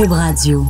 [0.00, 0.64] Cube Radio.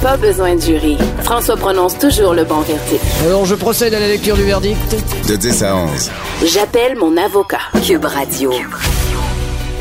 [0.00, 0.96] Pas besoin de jury.
[1.22, 3.04] François prononce toujours le bon verdict.
[3.26, 4.96] Alors, je procède à la lecture du verdict.
[5.28, 6.10] De 10 à 11.
[6.46, 7.58] J'appelle mon avocat.
[7.86, 8.52] Cube Radio.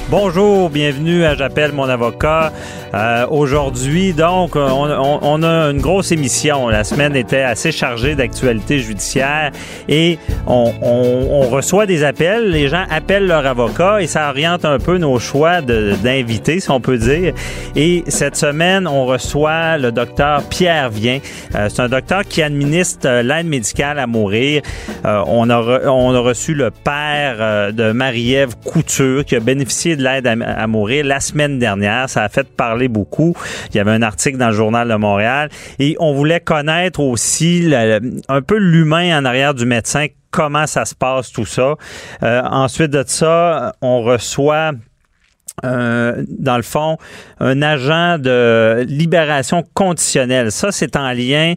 [0.10, 2.52] Bonjour, bienvenue à J'appelle mon avocat.
[2.94, 6.68] Euh, Aujourd'hui, donc, on, on- on a une grosse émission.
[6.70, 9.52] La semaine était assez chargée d'actualités judiciaires
[9.89, 12.50] et on, on- reçoit des appels.
[12.52, 16.79] Les gens appellent leur avocat et ça oriente un peu nos choix d'invités, si on
[16.82, 17.34] peut dire.
[17.75, 21.19] Et cette semaine, on reçoit le docteur Pierre Vien.
[21.55, 24.61] Euh, C'est un docteur qui administre euh, l'aide médicale à mourir.
[25.05, 29.96] Euh, on, a on a reçu le père euh, de Marie-Ève Couture qui a bénéficié
[29.96, 32.09] de l'aide à mourir la semaine dernière.
[32.09, 33.36] Ça a fait parler beaucoup.
[33.69, 37.72] Il y avait un article dans le journal de Montréal et on voulait connaître aussi
[38.28, 41.75] un peu l'humain en arrière du médecin, comment ça se passe tout ça.
[42.23, 44.72] Euh, ensuite de ça, on reçoit
[45.64, 46.97] euh, dans le fond,
[47.39, 50.52] un agent de libération conditionnelle.
[50.52, 51.53] Ça, c'est en lien.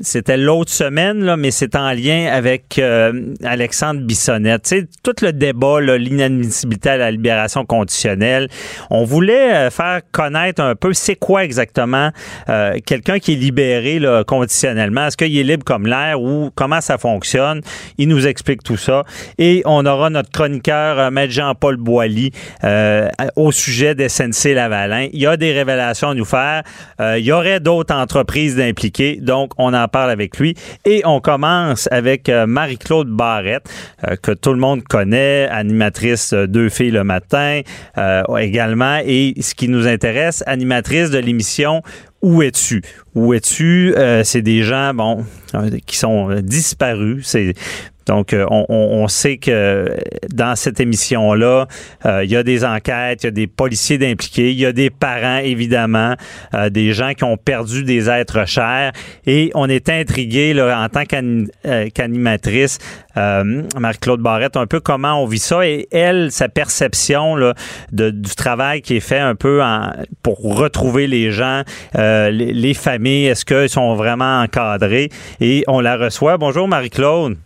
[0.00, 4.62] C'était l'autre semaine, là, mais c'est en lien avec euh, Alexandre Bissonnette.
[4.62, 8.48] Tu sais, tout le débat, l'inadmissibilité à la libération conditionnelle.
[8.90, 12.10] On voulait euh, faire connaître un peu c'est quoi exactement
[12.48, 15.06] euh, quelqu'un qui est libéré là, conditionnellement.
[15.06, 17.60] Est-ce qu'il est libre comme l'air ou comment ça fonctionne?
[17.98, 19.04] Il nous explique tout ça.
[19.38, 22.32] Et on aura notre chroniqueur, euh, Maître Jean-Paul Boilly,
[22.64, 25.08] euh, au sujet des SNC Lavalin.
[25.12, 26.62] Il y a des révélations à nous faire.
[27.00, 29.18] Euh, il y aurait d'autres entreprises d'impliquer.
[29.20, 30.54] Donc, on en parle avec lui.
[30.84, 33.68] Et on commence avec euh, Marie-Claude Barrette,
[34.06, 37.60] euh, que tout le monde connaît, animatrice Deux filles le matin
[37.98, 39.00] euh, également.
[39.04, 41.82] Et ce qui nous intéresse, animatrice de l'émission
[42.22, 42.82] où es-tu?
[43.14, 43.94] Où es-tu?
[44.22, 45.26] C'est des gens, bon,
[45.84, 47.26] qui sont disparus.
[47.26, 47.52] C'est
[48.06, 49.88] donc, euh, on, sait que
[50.32, 51.66] dans cette émission-là,
[52.06, 54.72] euh, il y a des enquêtes, il y a des policiers d'impliqués, il y a
[54.72, 56.14] des parents, évidemment,
[56.54, 58.92] euh, des gens qui ont perdu des êtres chers.
[59.26, 62.78] Et on est intrigué en tant qu'ani- euh, qu'animatrice,
[63.16, 65.66] euh, Marie-Claude Barrette, un peu comment on vit ça.
[65.66, 67.36] Et elle, sa perception
[67.92, 69.60] de- du travail qui est fait un peu
[70.22, 71.62] pour retrouver les gens,
[71.96, 75.10] euh, les, les familles, est-ce qu'ils sont vraiment encadrés?
[75.40, 76.36] Et on la reçoit.
[76.38, 77.36] Bonjour Marie-Claude.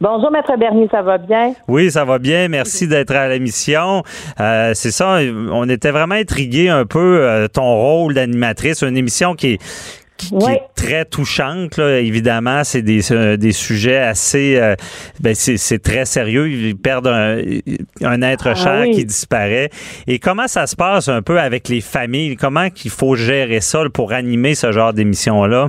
[0.00, 1.52] Bonjour, Maître Bernier, ça va bien?
[1.68, 2.48] Oui, ça va bien.
[2.48, 4.02] Merci d'être à l'émission.
[4.40, 5.18] Euh, c'est ça,
[5.52, 9.58] on était vraiment intrigués un peu euh, ton rôle d'animatrice, une émission qui est
[10.16, 10.52] qui, qui Oui.
[10.52, 12.62] est très touchante, là, évidemment.
[12.64, 14.56] C'est des, euh, des sujets assez...
[14.58, 14.74] euh,
[15.20, 16.48] ben, c'est c'est très sérieux.
[16.50, 17.38] Ils perdent un,
[18.02, 18.92] un être Ah cher oui.
[18.92, 19.70] qui disparaît.
[20.06, 22.36] Et comment ça se passe un peu avec les familles?
[22.36, 25.68] Comment qu'il faut gérer ça pour animer ce genre d'émission-là?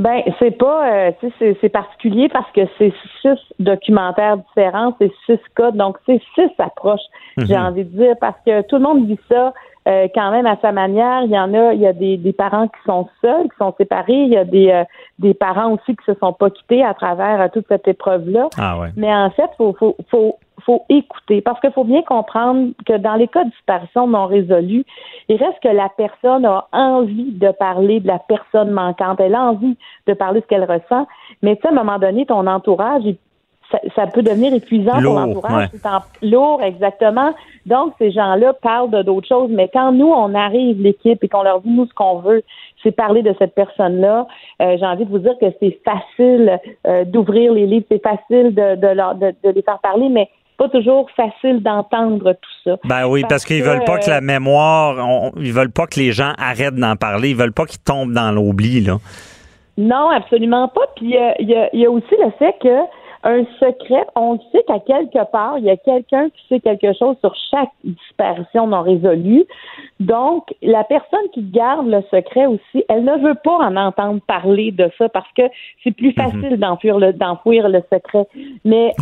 [0.00, 2.90] Ben, c'est pas, euh, c'est- particulier parce que c'est
[3.20, 7.02] six documentaires différents, c'est six cas, donc c'est six approches,
[7.36, 9.52] j'ai envie de dire, parce que tout le monde vit ça
[9.88, 11.22] euh, quand même à sa manière.
[11.22, 13.74] Il y en a, il y a des, des parents qui sont seuls, qui sont
[13.78, 14.84] séparés, il y a des, euh,
[15.18, 18.48] des parents aussi qui se sont pas quittés à travers euh, toute cette épreuve-là.
[18.58, 18.88] Ah ouais.
[18.96, 23.14] Mais en fait, faut, faut, faut, faut écouter parce qu'il faut bien comprendre que dans
[23.14, 24.84] les cas de disparition non résolus,
[25.28, 29.20] il reste que la personne a envie de parler de la personne manquante.
[29.20, 31.06] Elle a envie de parler de ce qu'elle ressent.
[31.42, 33.16] Mais tu sais, à un moment donné, ton entourage, il-
[33.70, 35.68] ça, ça peut devenir épuisant Lourd, pour l'entourage.
[35.72, 35.78] ouais.
[35.80, 37.30] C'est en- lourd, exactement.
[37.66, 39.50] Donc, ces gens-là parlent de d'autres choses.
[39.50, 42.42] Mais quand nous, on arrive, l'équipe, et qu'on leur dit, nous, ce qu'on veut,
[42.82, 44.26] c'est parler de cette personne-là,
[44.62, 48.54] euh, j'ai envie de vous dire que c'est facile euh, d'ouvrir les livres, c'est facile
[48.54, 52.76] de, de, leur- de- de les faire parler, mais pas toujours facile d'entendre tout ça.
[52.84, 55.86] Ben oui, parce, Parce qu'ils veulent pas que euh, la mémoire, on- ils veulent pas
[55.86, 58.96] que les gens arrêtent d'en parler, ils veulent pas qu'ils tombent dans l'oubli là.
[59.78, 60.82] Non, absolument pas.
[60.96, 62.68] Puis euh, il y, a, il y a aussi le fait que
[63.22, 67.16] un secret, on sait qu'à quelque part, il y a quelqu'un qui sait quelque chose
[67.20, 69.44] sur chaque disparition non résolue.
[69.98, 74.70] Donc, la personne qui garde le secret aussi, elle ne veut pas en entendre parler
[74.72, 75.42] de ça parce que
[75.84, 78.26] c'est plus facile d'enfuir le d'enfouir le secret.
[78.64, 78.92] Mais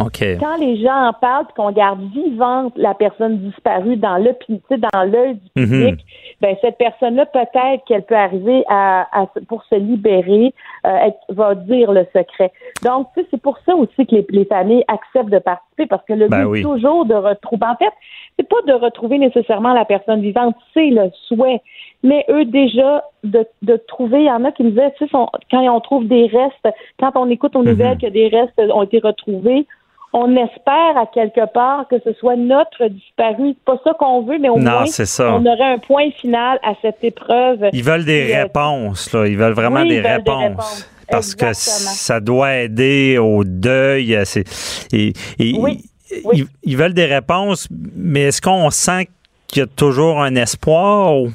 [0.40, 4.34] quand les gens en parlent qu'on garde vivante la personne disparue dans le
[4.78, 5.66] dans l'œil du Mhm.
[5.68, 6.04] public,
[6.40, 10.52] ben cette personne-là peut-être qu'elle peut arriver à, à- pour se libérer,
[10.86, 12.50] euh, elle va dire le secret.
[12.84, 16.28] Donc c'est pour ça aussi que les, les familles acceptent de participer parce que le
[16.28, 16.62] Ben but oui.
[16.62, 17.66] toujours de retrouver.
[17.66, 17.92] En fait,
[18.38, 21.60] c'est pas de retrouver nécessairement la personne vivante, c'est le souhait.
[22.02, 25.10] Mais eux déjà de, de trouver, il y en a qui me disaient, tu sais,
[25.12, 26.68] quand on trouve des restes,
[27.00, 29.66] quand on écoute aux nouvelles que des restes ont été retrouvés,
[30.14, 33.48] on espère à quelque part que ce soit notre disparu.
[33.54, 35.34] C'est pas ça qu'on veut, mais au Non, moins ça.
[35.34, 37.68] on aurait un point final à cette épreuve.
[37.72, 39.26] Ils veulent des euh, réponses, là.
[39.26, 40.90] Ils veulent vraiment Oui, des ils veulent des réponses.
[41.10, 44.18] Parce que ça doit aider au deuil.
[44.24, 44.44] c'est-
[44.92, 45.78] et, et- Oui,
[46.10, 46.44] ils- oui.
[46.64, 49.08] Ils, veulent des réponses, mais est-ce qu'on sent
[49.46, 51.16] qu'il y a toujours un espoir?
[51.16, 51.28] ou-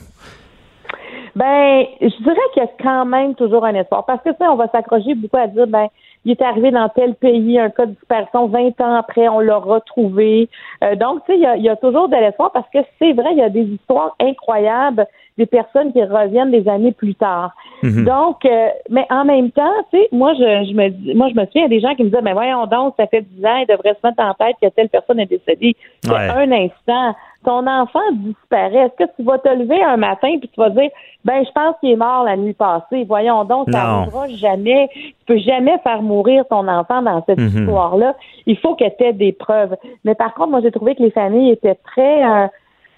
[1.35, 4.05] Ben, je dirais qu'il y a quand même toujours un espoir.
[4.05, 5.87] Parce que ça, on va s'accrocher beaucoup à dire, ben,
[6.25, 9.57] il est arrivé dans tel pays, un cas de dispersion, 20 ans après, on l'a
[9.57, 10.47] retrouvé.
[10.83, 12.79] Euh, donc, tu sais, il y a, il y a toujours de l'espoir parce que
[12.99, 17.15] c'est vrai, il y a des histoires incroyables des personnes qui reviennent des années plus
[17.15, 17.51] tard.
[17.81, 18.05] Mhm.
[18.05, 20.39] Donc, euh, mais en même temps, tu sais, moi, je,
[20.69, 22.21] je me dis- moi, je me souviens, il y a des gens qui me disaient,
[22.21, 24.89] mais voyons donc, ça fait 10 ans, il devrait se mettre en tête que telle
[24.89, 25.75] personne est décédée.
[26.01, 26.29] C'est Ouais.
[26.29, 27.15] un instant.
[27.45, 28.85] Ton enfant disparaît.
[28.85, 30.89] Est-ce que tu vas te lever un matin puis tu vas dire,
[31.25, 33.03] ben, je pense qu'il est mort la nuit passée.
[33.05, 34.87] Voyons donc, ça n'arrivera jamais.
[34.93, 37.47] Tu peux jamais faire mourir ton enfant dans cette Mhm.
[37.63, 38.15] histoire-là.
[38.45, 39.75] Il faut que tu aies des preuves.
[40.05, 42.47] Mais par contre, moi, j'ai trouvé que les familles étaient très, euh,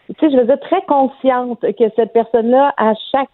[0.07, 3.29] tu sais, je veux dire, très conscientes que cette personne-là, à chaque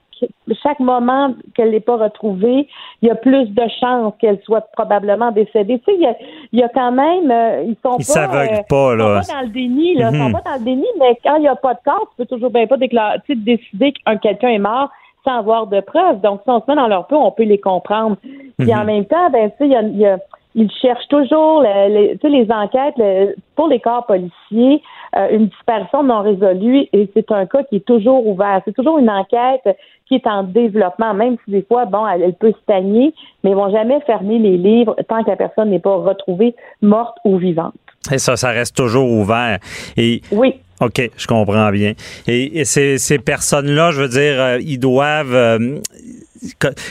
[0.61, 2.67] chaque moment qu'elle n'est pas retrouvée,
[3.01, 5.79] il y a plus de chances qu'elle soit probablement décédée.
[5.79, 6.15] Tu sais, il y a,
[6.51, 9.21] il y a quand même, euh, ils sont Ils pas, euh, pas, ils là.
[9.23, 10.09] sont pas dans le déni, là.
[10.13, 10.31] Ils sont Mhm.
[10.33, 12.51] pas dans le déni, mais quand il n'y a pas de corps, tu peux toujours
[12.51, 14.89] bien pas déclarer, tu sais, décider qu'un quelqu'un est mort
[15.23, 16.21] sans avoir de preuves.
[16.21, 18.17] Donc, si on se met dans leur peau, on peut les comprendre.
[18.59, 18.85] Puis en Mhm.
[18.85, 20.19] même temps, ben, tu sais, il y a, il y a-
[20.55, 24.81] ils cherchent toujours le- les, tu sais, les enquêtes le- pour les corps policiers,
[25.17, 28.61] euh, une disparition non résolue, et c'est un cas qui est toujours ouvert.
[28.65, 29.67] C'est toujours une enquête
[30.07, 33.13] qui est en développement, même si des fois, bon, elle, elle peut stagner,
[33.43, 37.17] mais ils vont jamais fermer les livres tant que la personne n'est pas retrouvée morte
[37.23, 37.73] ou vivante.
[38.11, 39.59] Et ça, ça reste toujours ouvert.
[39.95, 40.55] Et Oui.
[40.81, 41.93] OK, je comprends bien.
[42.27, 45.35] Et, et ces, ces personnes-là, je veux dire, euh, ils doivent.
[45.35, 45.77] euh,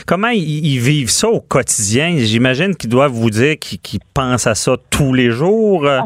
[0.07, 2.11] comment ils, ils vivent ça au quotidien?
[2.17, 5.85] J'imagine qu'ils doivent vous dire qu'ils pensent à ça tous les jours.
[5.85, 5.99] euh.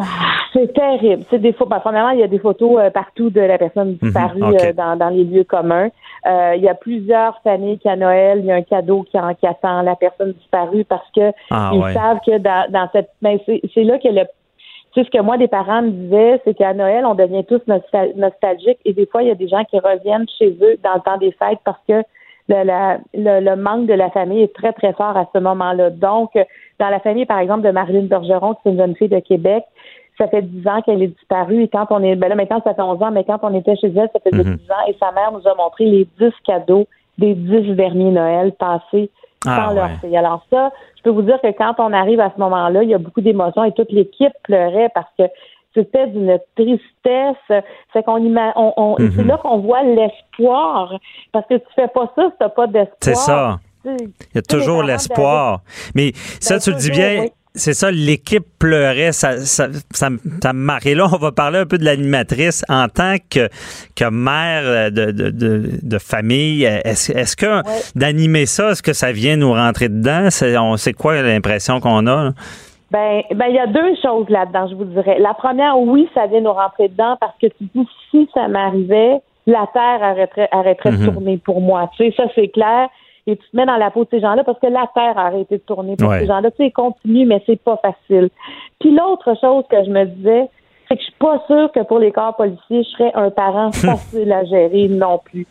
[0.54, 1.24] C'est terrible.
[1.30, 1.80] C'est des photos.
[1.82, 4.64] premièrement, il y a des photos euh, partout de la personne disparue Mhm, ok.
[4.64, 5.90] euh, dans, dans les lieux communs.
[6.28, 9.20] Euh, il y a plusieurs familles qui à Noël, il y a un cadeau qui,
[9.20, 11.94] en, qui attend la personne disparue parce que Ah, ils ouais.
[11.94, 13.10] savent que dans, dans cette.
[13.22, 14.22] Ben, c'est c'est là que le.
[14.94, 17.60] Tu sais, ce que moi, des parents me disaient, c'est qu'à Noël, on devient tous
[17.68, 20.94] nostal- nostalgiques et des fois, il y a des gens qui reviennent chez eux dans
[20.96, 22.02] le temps des fêtes parce que
[22.50, 25.90] le, la- le, le manque de la famille est très, très fort à ce moment-là.
[25.90, 26.44] Donc, euh,
[26.80, 29.64] dans la famille, par exemple, de Marilyn Bergeron, qui est une jeune fille de Québec,
[30.18, 32.74] ça fait 10 ans qu'elle est disparue et quand on est, ben là, maintenant, ça
[32.74, 34.56] fait 11 ans, mais quand on était chez elle, ça faisait Mhm.
[34.58, 36.86] 10 ans et sa mère nous a montré les 10 cadeaux
[37.18, 39.10] des 10 derniers Noël passés
[39.46, 39.96] Ah, sans leur ouais.
[40.02, 40.16] fille.
[40.18, 42.94] Alors ça, je peux vous dire que quand on arrive à ce moment-là, il y
[42.94, 45.24] a beaucoup d'émotions et toute l'équipe pleurait parce que
[45.76, 47.62] c'était d'une tristesse.
[47.94, 48.18] C'est qu'on
[48.56, 50.98] on, on- c'est là qu'on voit l'espoir.
[51.32, 52.98] Parce que tu fais pas ça si t'as pas d'espoir.
[53.02, 53.60] C'est ça.
[53.86, 55.62] Il y a toujours l'espoir.
[55.94, 57.22] Mais ça, Ben, tu le dis bien.
[57.22, 57.32] oui.
[57.58, 60.88] C'est ça, l'équipe pleurait, ça, ça, ça, me- ça me marque.
[60.88, 63.48] Et là, on va parler un peu de l'animatrice en tant que,
[63.96, 66.66] que mère de, de, de, de famille.
[66.66, 67.62] Est-ce est-ce que
[67.98, 70.28] d'animer ça, est-ce que ça vient nous rentrer dedans?
[70.32, 72.24] C'est quoi l'impression qu'on a?
[72.26, 72.32] là?
[72.96, 75.18] Ben, ben, il y a deux choses là-dedans, je vous dirais.
[75.20, 79.20] La première, oui, ça vient nous rentrer dedans parce que tu dis, si ça m'arrivait,
[79.48, 81.06] la Terre arrêterait, arrêterait Mhm.
[81.06, 81.90] de tourner pour moi.
[81.98, 82.88] Tu sais, ça, c'est clair.
[83.28, 85.26] Et tu te mets dans la peau de ces gens-là parce que la Terre a
[85.28, 86.20] arrêté de tourner pour Ouais.
[86.22, 86.52] ces gens-là.
[86.52, 88.30] Tu sais, ils continuent, mais c'est pas facile.
[88.80, 90.48] Puis l'autre chose que je me disais,
[90.88, 93.72] c'est que je suis pas sûre que pour les corps policiers, je serais un parent
[93.74, 95.46] facile à gérer non plus.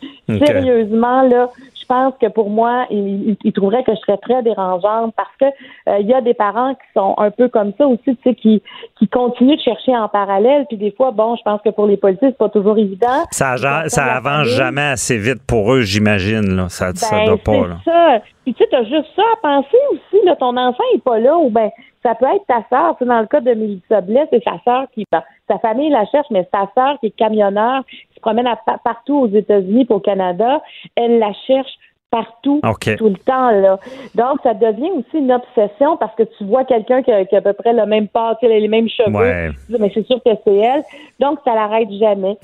[0.45, 1.49] Sérieusement, là,
[1.85, 5.45] je pense que pour moi, ils, trouveraient que je serais très dérangeante parce que
[5.89, 8.33] euh, il y a des parents qui sont un peu comme ça aussi, tu sais,
[8.33, 8.63] qui,
[8.97, 10.65] qui continuent de chercher en parallèle.
[10.67, 13.23] Puis des fois, bon, je pense que pour les policiers, c'est pas toujours évident.
[13.31, 13.55] Ça,
[13.87, 16.55] ça avance jamais assez vite pour eux, j'imagine.
[16.55, 16.69] Là.
[16.69, 17.51] Ça, ça Ben, doit pas.
[17.83, 18.19] c'est Là.
[18.19, 18.25] ça.
[18.45, 20.23] Puis tu sais, t'as juste ça à penser aussi.
[20.23, 21.71] Là, ton enfant est pas là ou ben
[22.03, 22.95] ça peut être ta sœur.
[22.99, 26.27] C'est dans le cas de Mélissa Blais, c'est sa sœur qui sa famille la cherche,
[26.29, 28.47] mais sa sœur qui est camionneur, qui se promène
[28.83, 30.61] partout aux États-Unis, au Canada,
[30.95, 31.71] elle la cherche
[32.11, 32.61] partout
[32.97, 33.79] tout le temps là.
[34.15, 37.39] Donc ça devient aussi une obsession parce que tu vois quelqu'un qui, a qui a
[37.39, 39.15] à peu près le même pas, les mêmes cheveux.
[39.15, 39.49] Ouais.
[39.67, 40.83] Tu dis, mais c'est sûr que c'est elle.
[41.19, 42.37] Donc ça l'arrête jamais.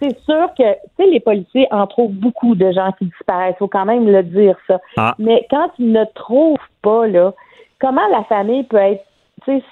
[0.00, 3.56] C'est sûr que, tu sais, les policiers en trouvent beaucoup de gens qui disparaissent.
[3.58, 4.80] faut quand même le dire, ça.
[4.96, 5.14] Ah.
[5.18, 7.32] Mais quand ils ne trouvent pas, là,
[7.80, 9.04] comment la famille peut être,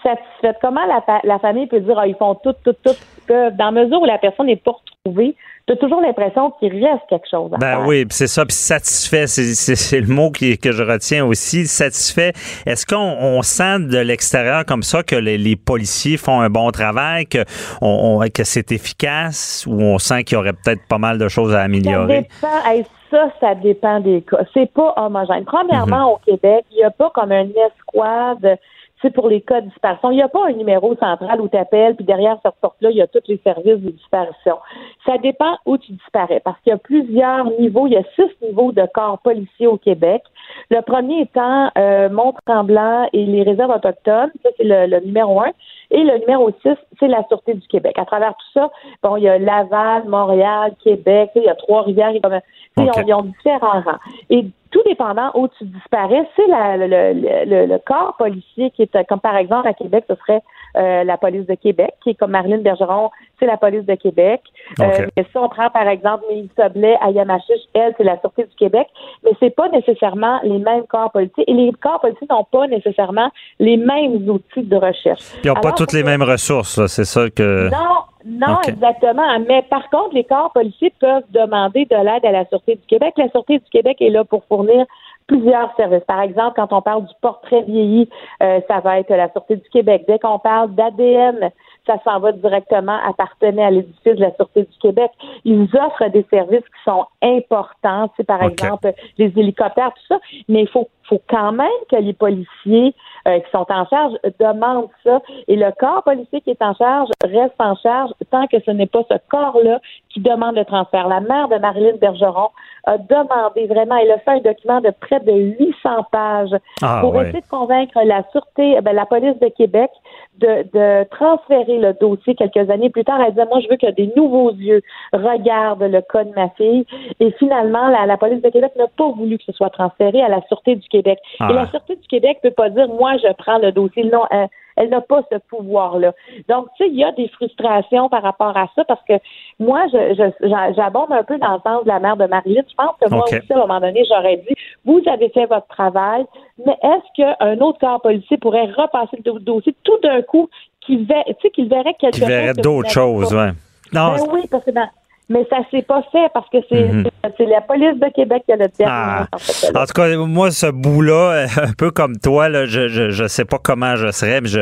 [0.02, 0.56] satisfaite?
[0.62, 2.94] Comment la, la famille peut dire, ah, ils font tout, tout, tout
[3.26, 3.56] peuvent?
[3.56, 4.72] Dans la mesure où la personne n'est pas
[5.04, 5.34] retrouvée,
[5.66, 7.86] tu as toujours l'impression qu'il reste quelque chose à Ben faire.
[7.86, 12.32] oui, c'est ça, puis satisfait, c'est- le mot qui, que je retiens aussi, satisfait.
[12.66, 16.70] Est-ce qu'on on sent de l'extérieur comme ça que les, les policiers font un bon
[16.70, 17.38] travail, que,
[17.80, 21.28] on, on- que c'est efficace, ou on sent qu'il y aurait peut-être pas mal de
[21.28, 22.22] choses à Ça améliorer?
[22.42, 24.38] dépend, hey, ça, ça dépend des cas.
[24.52, 25.44] C'est pas homogène.
[25.46, 26.12] Premièrement, Mhm.
[26.12, 28.58] au Québec, il n'y a pas comme un escouade.
[29.04, 30.10] C'est pour les cas de disparition.
[30.12, 32.96] Il n'y a pas un numéro central où tu appelles, puis derrière cette porte-là, il
[32.96, 34.56] y a tous les services de disparition.
[35.04, 37.86] Ça dépend où tu disparais, parce qu'il y a plusieurs niveaux.
[37.86, 40.22] Il y a six niveaux de corps policiers au Québec.
[40.70, 44.30] Le premier étant euh, Mont-Tremblant et les réserves autochtones.
[44.42, 45.50] Ça, c'est le, numéro un.
[45.90, 47.98] Et le numéro 6, c'est la Sûreté du Québec.
[47.98, 48.70] À travers tout ça,
[49.02, 52.40] bon, il y a Laval, Montréal, Québec, il y a Trois-Rivières, comme,
[52.78, 53.98] ils, ont, différents rangs.
[54.30, 59.36] Et tout dépendant où tu disparais, c'est le, le, corps policier qui est, comme par
[59.36, 60.42] exemple à Québec, ce serait
[60.76, 64.40] euh, la police de Québec, qui est comme Marilyn Bergeron, c'est la police de Québec.
[64.80, 68.44] Euh, mais si on prend par exemple Mélisse Soblet à Yamachiche, elle, c'est la Sûreté
[68.44, 68.88] du Québec,
[69.22, 73.30] mais c'est pas nécessairement les mêmes corps policiers et les corps policiers n'ont pas nécessairement
[73.58, 75.22] les mêmes outils de recherche.
[75.44, 77.70] Ils n'ont pas toutes les mêmes ressources, c'est ça que...
[77.70, 79.38] Non, non, exactement.
[79.46, 83.14] Mais par contre, les corps policiers peuvent demander de l'aide à la Sûreté du Québec.
[83.18, 84.86] La Sûreté du Québec est là pour fournir
[85.26, 86.04] plusieurs services.
[86.06, 88.08] Par exemple, quand on parle du portrait vieilli,
[88.42, 90.04] euh, ça va être la Sûreté du Québec.
[90.06, 91.50] Dès qu'on parle d'ADN,
[91.86, 95.10] ça s'en va directement appartenir à l'édifice de la Sûreté du Québec.
[95.44, 100.62] Ils offrent des services qui sont importants, c'est par exemple les hélicoptères, tout ça, mais
[100.62, 102.94] il faut, faut quand même que les policiers
[103.26, 107.08] euh, qui sont en charge demandent ça et le corps policier qui est en charge
[107.24, 111.08] reste en charge tant que ce n'est pas ce corps-là qui demande le transfert.
[111.08, 112.50] La mère de Marilyn Bergeron
[112.86, 117.20] a demandé vraiment, elle a fait un document de près de 800 pages ah, pour
[117.20, 119.90] essayer de convaincre la Sûreté, ben, la police de Québec
[120.38, 123.20] de, de, transférer le dossier quelques années plus tard.
[123.20, 126.84] Elle disait, moi, je veux que des nouveaux yeux regardent le cas de ma fille.
[127.20, 130.28] Et finalement, la, la police de Québec n'a pas voulu que ce soit transféré à
[130.28, 131.18] la Sûreté du Québec.
[131.40, 131.66] Et la ah.
[131.66, 134.04] Sûreté du Québec peut pas dire, moi, je prends le dossier.
[134.04, 136.12] Non, euh, elle n'a pas ce pouvoir-là.
[136.48, 139.14] Donc, tu sais, il y a des frustrations par rapport à ça parce que
[139.58, 142.62] moi, j'abonde un peu dans le sens de la mère de Marilyn.
[142.68, 144.54] Je pense que moi aussi, à un moment donné, j'aurais dit,
[144.84, 146.24] vous avez fait votre travail,
[146.64, 150.48] mais est-ce qu'un autre corps policier pourrait repasser le dossier tout d'un coup
[150.80, 152.28] qu'il verrait, qu'il verrait quelque chose?
[152.28, 153.50] verrait d'autres choses, oui.
[153.92, 154.88] Non, ben oui, parce que dans,
[155.30, 157.08] mais ça s'est pas fait parce que c'est mhm.
[157.48, 158.92] la police de Québec qui a le dernier.
[158.92, 159.26] Ah.
[159.32, 163.46] En, tout cas, moi, ce bout-là, un peu comme toi, là, je, je, je sais
[163.46, 164.60] pas comment je serais, mais je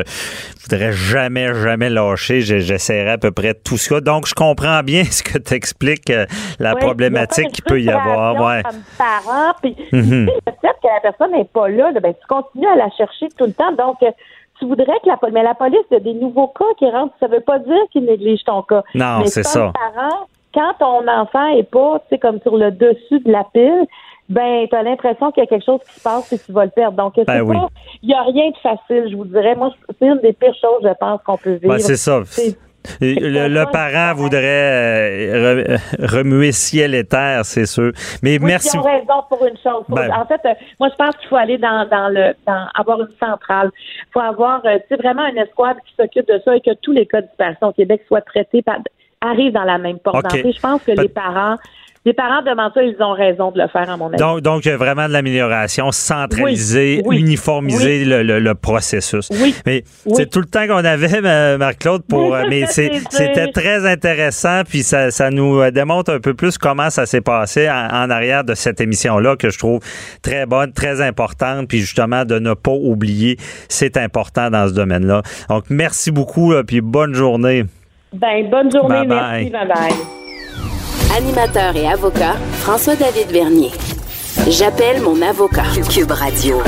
[0.62, 2.40] voudrais jamais, jamais lâcher.
[2.42, 4.00] J'essaierai à peu près tout ça.
[4.00, 6.26] Donc, je comprends bien ce que tu expliques, euh,
[6.61, 8.40] la problématique qu'il peut y avoir.
[8.40, 8.62] Ouais.
[8.62, 10.26] Comme parent, puis mhm.
[10.26, 13.47] le fait que la personne n'est pas là, ben, tu continues à la chercher tout
[13.47, 13.73] le temps.
[13.73, 14.11] Donc, euh,
[14.59, 17.14] tu voudrais que la, mais la police a des nouveaux cas qui rentrent.
[17.19, 18.85] Ça veut pas dire qu'ils négligent ton cas.
[18.95, 19.73] Non, c'est ça.
[19.75, 23.87] Parent, quand ton enfant est pas, tu sais, comme sur le dessus de la pile,
[24.28, 26.64] ben, tu as l'impression qu'il y a quelque chose qui se passe et tu vas
[26.64, 26.97] le perdre.
[26.97, 27.68] Donc, ben
[28.02, 29.54] il n'y a rien de facile, je vous dirais.
[29.54, 31.75] Moi, c'est une des pires choses, je pense, qu'on peut vivre.
[31.75, 32.23] Ben, c'est ça.
[33.00, 37.92] Le, parent voudrait euh, remuer ciel et terre, c'est sûr.
[38.23, 38.76] Mais merci.
[38.76, 39.85] Ils ont raison pour une chose.
[39.88, 40.11] Ben.
[40.12, 43.71] en fait, euh, moi, je pense qu'il faut aller dans, le, dans avoir une centrale.
[43.76, 47.06] Il faut avoir, euh, vraiment un escouade qui s'occupe de ça et que tous les
[47.06, 48.78] cas de disparition au Québec soient traités par
[49.23, 51.57] arrivent dans la même porte Je pense que les parents
[52.05, 54.17] les parents demandent ça, ils ont raison de le faire, à mon avis.
[54.17, 59.29] Donc, donc vraiment de l'amélioration, centraliser, uniformiser Le, processus.
[59.31, 59.55] Oui.
[59.67, 62.35] Mais c'est tout le temps qu'on avait, Marc-Claude, pour.
[62.35, 66.91] Euh, mais c'était très intéressant, puis ça, ça, nous euh, démontre un peu plus comment
[66.91, 69.81] ça s'est passé en, arrière de cette émission-là, que je trouve
[70.23, 73.37] très bonne, très importante, puis justement de ne pas oublier,
[73.69, 75.23] c'est important dans ce domaine-là.
[75.49, 77.64] Donc, merci beaucoup, puis bonne journée.
[78.12, 79.92] Ben, bonne journée, merci, bye bye.
[81.16, 83.71] Animateur et avocat, François-David Vernier.
[84.50, 85.64] J'appelle mon avocat.
[85.90, 86.59] Cube Radio.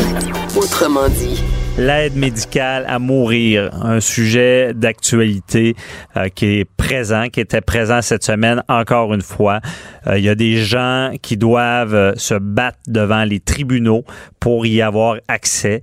[0.57, 1.43] Autrement dit.
[1.77, 5.75] L'aide médicale à mourir, un sujet d'actualité
[6.17, 9.61] euh, qui est présent, qui était présent cette semaine encore une fois.
[10.07, 14.05] Euh, il y a des gens qui doivent euh, se battre devant les tribunaux
[14.39, 15.81] pour y avoir accès,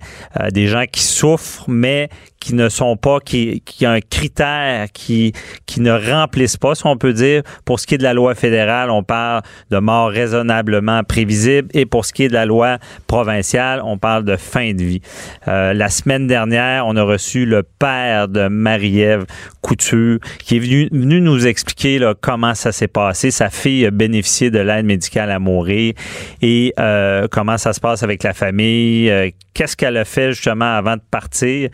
[0.51, 2.09] des gens qui souffrent mais
[2.41, 5.31] qui ne sont pas, qui, qui a un critère qui,
[5.65, 7.43] qui ne remplissent pas, si on peut dire.
[7.63, 11.85] Pour ce qui est de la loi fédérale, on parle de mort raisonnablement prévisible et
[11.85, 15.01] pour ce qui est de la loi provinciale, on parle de fin de vie.
[15.47, 19.25] Euh, la semaine dernière, on a reçu le père de Marie-Ève
[19.61, 23.29] Couture qui est venu, venu nous expliquer là, comment ça s'est passé.
[23.29, 25.93] Sa fille a bénéficié de l'aide médicale à mourir
[26.41, 30.75] et euh, comment ça se passe avec la famille, euh, qu'est-ce qu'elle a fait justement
[30.75, 31.69] avant de partir.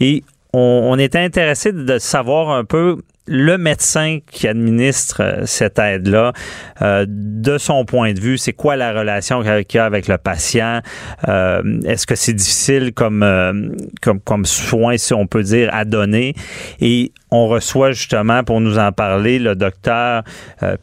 [0.00, 0.22] Et
[0.52, 2.96] on, était intéressé de savoir un peu
[3.26, 6.32] le médecin qui administre euh, cette aide-là,
[6.82, 10.80] euh, de son point de vue, c'est quoi la relation qu'il a avec le patient?
[11.28, 13.24] Euh, est-ce que c'est difficile comme,
[14.02, 16.34] comme, comme soin, si on peut dire, à donner?
[16.80, 20.24] Et on reçoit justement pour nous en parler le docteur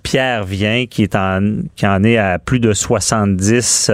[0.04, 1.42] Pierre Vien, qui, est en,
[1.76, 3.92] qui en est à plus de 70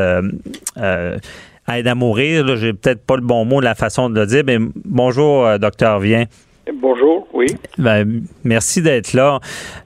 [1.72, 2.56] aide à mourir.
[2.58, 6.00] J'ai peut-être pas le bon mot, la façon de le dire, mais bonjour, euh, docteur
[6.00, 6.26] Vien.
[6.72, 7.48] Bonjour, oui.
[7.78, 9.42] Ben, merci d'être là.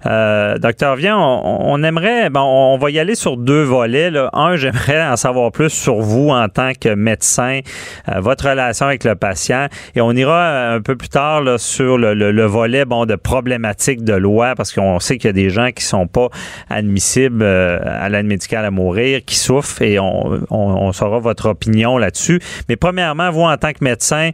[0.05, 4.11] Euh, docteur Vian, on, aimerait, ben, on va y aller sur deux volets.
[4.11, 4.29] Là.
[4.33, 7.61] Un, j'aimerais en savoir plus sur vous en tant que médecin,
[8.09, 9.69] euh, votre relation avec le patient.
[9.95, 14.03] Et on ira un peu plus tard là, sur le, le, volet bon, de problématiques
[14.03, 16.29] de loi, parce qu'on sait qu'il y a des gens qui sont pas
[16.69, 21.49] admissibles euh, à l'aide médicale à mourir, qui souffrent, et on, on, on saura votre
[21.49, 22.39] opinion là-dessus.
[22.69, 24.29] Mais premièrement, vous, en tant que médecin,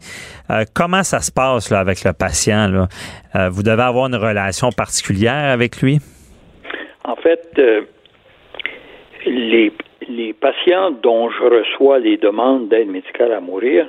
[0.49, 2.32] euh, comment ça se passe là, avec le patient?
[2.71, 2.87] Là?
[3.35, 5.99] Euh, vous devez avoir une relation particulière avec lui?
[7.03, 7.81] En fait, euh,
[9.25, 9.71] les,
[10.07, 13.87] les patients dont je reçois les demandes d'aide médicale à mourir,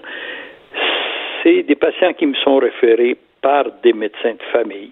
[1.42, 4.90] c'est des patients qui me sont référés par des médecins de famille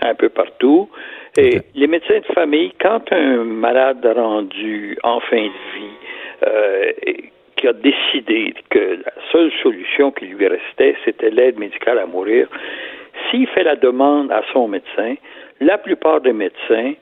[0.00, 0.88] un peu partout.
[1.36, 5.96] Et les médecins de famille, quand un malade rendu en fin de vie
[6.46, 6.92] euh,
[7.60, 12.48] qui a décidé que la seule solution qui lui restait, c'était l'aide médicale à mourir,
[13.30, 15.14] s'il fait la demande à son médecin,
[15.60, 16.94] la plupart des médecins,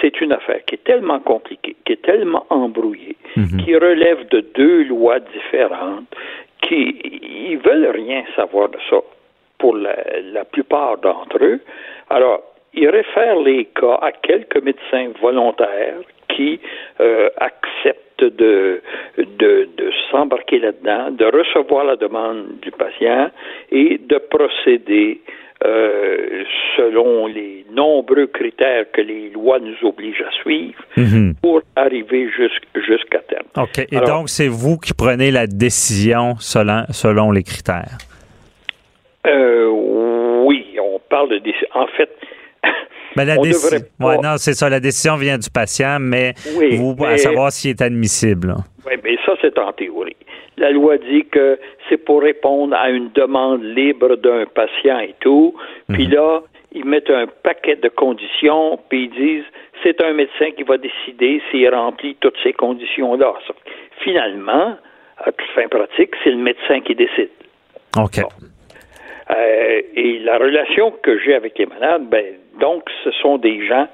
[0.00, 3.64] c'est une affaire qui est tellement compliquée, qui est tellement embrouillée, mhm.
[3.64, 6.14] qui relève de deux lois différentes,
[6.60, 6.98] qui
[7.50, 8.98] ils veulent rien savoir de ça
[9.58, 9.96] pour la,
[10.32, 11.60] la plupart d'entre eux.
[12.10, 12.42] Alors,
[12.74, 16.60] ils réfèrent les cas à quelques médecins volontaires qui
[17.00, 18.82] euh, acceptent de,
[19.18, 23.30] de, de s'embarquer là-dedans, de recevoir la demande du patient
[23.70, 25.20] et de procéder
[25.64, 26.42] euh,
[26.76, 31.34] selon les nombreux critères que les lois nous obligent à suivre mhm.
[31.40, 32.28] pour arriver
[32.74, 33.46] jusqu'à terme.
[33.56, 33.78] OK.
[33.78, 37.98] Et donc, c'est vous qui prenez la décision selon, selon les critères?
[39.26, 41.68] Euh, oui, on parle de décision.
[41.74, 42.10] En fait,
[43.16, 44.68] ben, la décision, non, c'est ça.
[44.68, 46.34] La décision vient du patient, mais
[46.76, 48.54] vous, à savoir s'il est admissible.
[48.86, 50.16] Oui, mais ça, c'est en théorie.
[50.56, 55.54] La loi dit que c'est pour répondre à une demande libre d'un patient et tout.
[55.88, 56.14] Puis mhm.
[56.14, 56.42] là,
[56.72, 59.44] ils mettent un paquet de conditions, puis ils disent
[59.82, 63.34] c'est un médecin qui va décider s'il remplit toutes ces conditions-là.
[64.02, 64.76] Finalement,
[65.18, 67.30] à toute fin pratique, c'est le médecin qui décide.
[67.96, 68.20] OK.
[69.32, 72.24] Euh, et la relation que j'ai avec les malades, ben,
[72.60, 73.88] donc, ce sont des gens,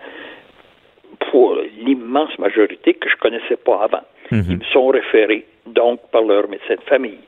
[1.31, 4.05] pour l'immense majorité, que je ne connaissais pas avant.
[4.31, 4.45] Mhm.
[4.49, 7.21] Ils me sont référés, donc, par leur médecin de famille.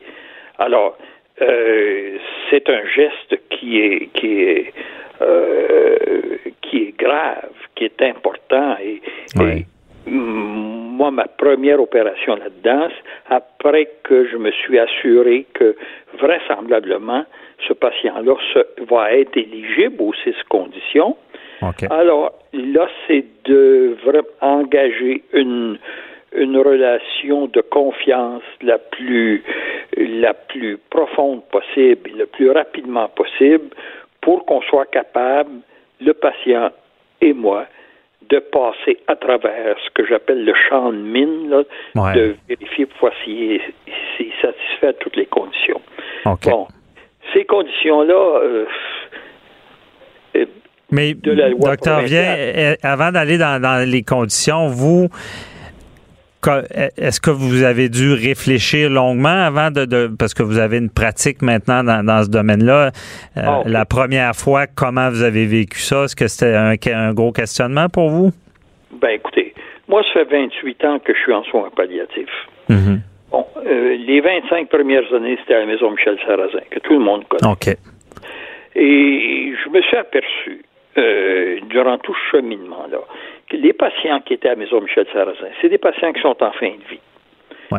[0.58, 0.96] Alors,
[1.40, 2.18] euh,
[2.50, 4.72] c'est un geste qui est, qui est,
[5.22, 5.96] euh,
[6.62, 9.00] qui est grave, qui est important et,
[10.06, 12.88] moi, ma première opération là-dedans,
[13.28, 15.76] après que je me suis assuré que
[16.18, 17.24] vraisemblablement
[17.66, 18.34] ce patient-là
[18.88, 21.16] va être éligible aux six conditions.
[21.90, 25.78] Alors là, c'est de vraiment engager une
[26.32, 29.42] une relation de confiance la plus
[29.96, 33.70] la plus profonde possible, le plus rapidement possible,
[34.20, 35.50] pour qu'on soit capable,
[36.00, 36.70] le patient
[37.20, 37.66] et moi,
[38.28, 41.64] de passer à travers ce que j'appelle le champ de mine,
[42.14, 43.60] de vérifier pour voir s'il
[44.40, 45.80] satisfait à toutes les conditions.
[46.24, 46.68] Bon,
[47.32, 48.64] ces conditions-là, euh,
[50.36, 50.46] euh,
[50.90, 55.08] mais, docteur Vien, euh, avant d'aller dans, les conditions, vous,
[56.96, 61.42] est-ce que vous avez dû réfléchir longuement avant de, parce que vous avez une pratique
[61.42, 62.90] maintenant dans, ce domaine-là.
[63.36, 66.04] Ah, la première fois, comment vous avez vécu ça?
[66.04, 68.30] Est-ce que c'était un, gros questionnement pour vous?
[69.00, 69.54] Ben écoutez,
[69.86, 72.28] moi, ça fait 28 ans que je suis en soins palliatifs.
[72.68, 73.00] Mm-hmm.
[73.30, 77.04] Bon, euh, les 25 premières années, c'était à la maison Michel Sarrazin, que tout le
[77.04, 77.52] monde connaît.
[77.52, 77.68] OK.
[78.74, 80.62] Et je me suis aperçu,
[80.98, 82.98] euh, durant tout ce cheminement-là,
[83.48, 86.42] que les patients qui étaient à la maison Michel Sarrazin, c'est des patients qui sont
[86.42, 87.00] en fin de vie.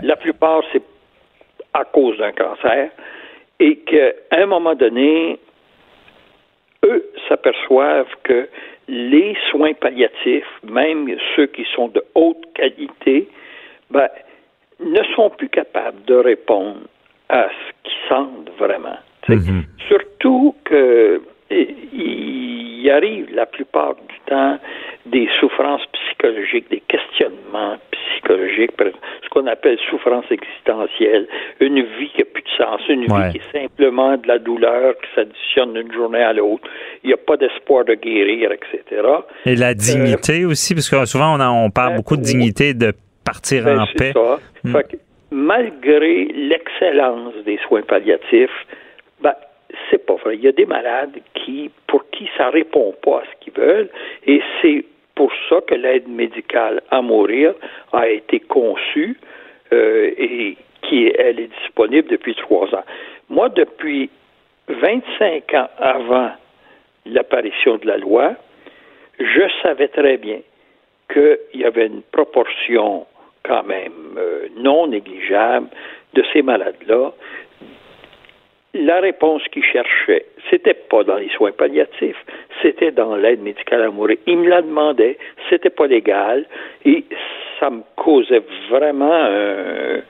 [0.04, 0.84] La plupart, c'est
[1.74, 2.90] à cause d'un cancer,
[3.60, 5.38] et qu'à un moment donné,
[6.86, 8.48] eux s'aperçoivent que
[8.88, 13.28] les soins palliatifs, même ceux qui sont de haute qualité,
[13.90, 14.08] ben,
[14.84, 16.82] ne sont plus capables de répondre
[17.30, 18.98] à ce qu'ils sentent vraiment.
[19.28, 19.63] Mhm.
[19.88, 24.58] Surtout que il arrive la plupart du temps
[25.06, 31.28] des souffrances psychologiques, des questionnements psychologiques, ce qu'on appelle souffrance existentielle,
[31.60, 34.96] une vie qui n'a plus de sens, une vie qui est simplement de la douleur
[35.02, 36.67] qui s'additionne d'une journée à l'autre.
[37.04, 39.02] Il n'y a pas d'espoir de guérir, etc.
[39.46, 43.64] Et la dignité aussi, parce que souvent on, on parle beaucoup de dignité, de partir
[43.64, 44.14] ben, en paix.
[44.64, 44.78] Hmm.
[45.32, 48.66] malgré l'excellence des soins palliatifs,
[49.22, 49.36] ben,
[49.90, 50.36] c'est pas vrai.
[50.36, 53.90] Il y a des malades qui, pour qui ça répond pas à ce qu'ils veulent,
[54.26, 57.54] et c'est pour ça que l'aide médicale à mourir
[57.92, 59.20] a été conçue
[59.74, 62.84] euh, et qui elle est disponible depuis trois ans.
[63.30, 64.10] Moi, depuis
[64.68, 66.32] 25 ans avant
[67.06, 68.36] l'apparition de la loi,
[69.20, 70.40] je savais très bien
[71.12, 73.06] qu'il y avait une proportion
[73.44, 75.68] quand même euh, non négligeable
[76.14, 77.12] de ces malades-là.
[78.74, 82.24] La réponse qu'ils cherchaient, c'était pas dans les soins palliatifs,
[82.62, 84.18] c'était dans l'aide médicale à mourir.
[84.28, 85.18] Ils me la demandaient,
[85.50, 86.46] c'était pas légal
[86.86, 87.04] et
[87.60, 90.02] ça me causait vraiment un,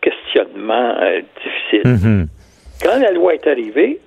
[0.00, 1.82] questionnement euh, difficile.
[1.84, 2.26] Mhm.
[2.82, 3.98] Quand la loi est arrivée,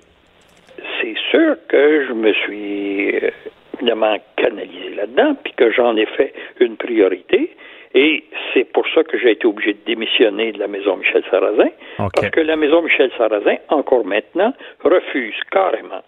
[0.99, 3.29] c'est sûr que je me suis euh,
[3.75, 7.55] évidemment canalisé là-dedans, puis que j'en ai fait une priorité.
[7.93, 8.23] Et
[8.53, 12.29] c'est pour ça que j'ai été obligé de démissionner de la maison Michel Sarrazin, parce
[12.29, 16.01] que la maison Michel Sarrazin, encore maintenant, refuse carrément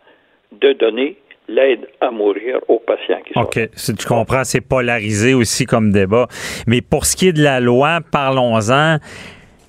[0.51, 1.17] de donner
[1.47, 3.59] l'aide à mourir aux patients qui sont OK.
[3.73, 6.27] Si tu comprends, c'est polarisé aussi comme débat.
[6.67, 8.97] Mais pour ce qui est de la loi, parlons-en,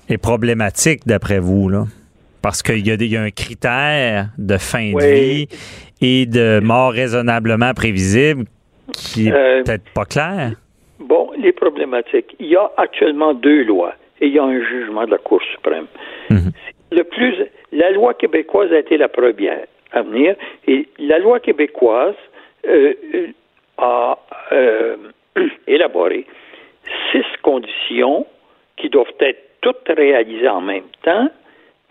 [0.07, 1.83] est problématique d'après vous, là?
[2.41, 5.47] Parce qu'il y, y, a un critère de fin de vie
[5.99, 8.45] et de mort raisonnablement prévisible
[8.93, 10.51] qui est euh, peut-être pas clair.
[10.99, 12.35] Bon, les problématiques.
[12.39, 15.41] Il y a actuellement deux lois et il y a un jugement de la Cour
[15.43, 15.87] suprême.
[16.29, 16.51] Mhm.
[16.91, 17.35] Le plus,
[17.71, 20.35] la loi québécoise a été la première à venir
[20.67, 22.15] et la loi québécoise
[22.67, 22.93] euh,
[23.77, 24.17] a
[24.51, 24.95] euh,
[25.67, 26.25] élaboré
[27.11, 28.25] six conditions
[28.77, 31.29] qui doivent être toutes réalisées en même temps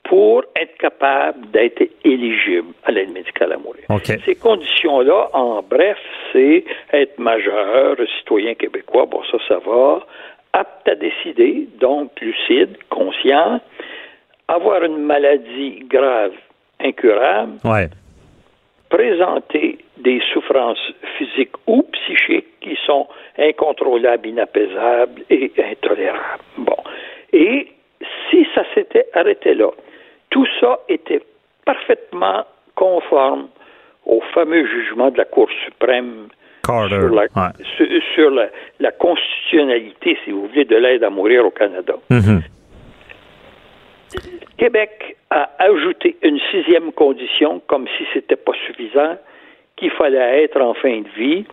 [0.05, 3.85] pour être capable d'être éligible à l'aide médicale à mourir.
[4.25, 5.99] Ces conditions-là, en bref,
[6.33, 10.07] c'est être majeur, citoyen québécois, bon ça, ça va,
[10.53, 13.61] apte à décider, donc lucide, conscient,
[14.49, 16.33] avoir une maladie grave,
[16.81, 17.59] incurable,
[18.91, 26.45] présenter des souffrances physiques ou psychiques qui sont incontrôlables, inapaisables et intolérables.
[26.59, 26.77] Bon.
[27.33, 27.74] Et
[28.35, 29.71] si ça s'était arrêté là,
[30.31, 31.23] tout ça était
[31.65, 32.45] parfaitement
[32.75, 33.49] conforme
[34.07, 36.29] au fameux jugement de la Cour suprême
[36.67, 38.31] sur,
[38.81, 41.95] la, constitutionnalité, si vous voulez, de l'aide à mourir au Canada.
[42.11, 42.41] Mm-hmm.
[44.57, 49.17] Québec a ajouté une sixième condition, comme si ce n'était pas suffisant,
[49.77, 51.45] qu'il fallait être en fin de vie.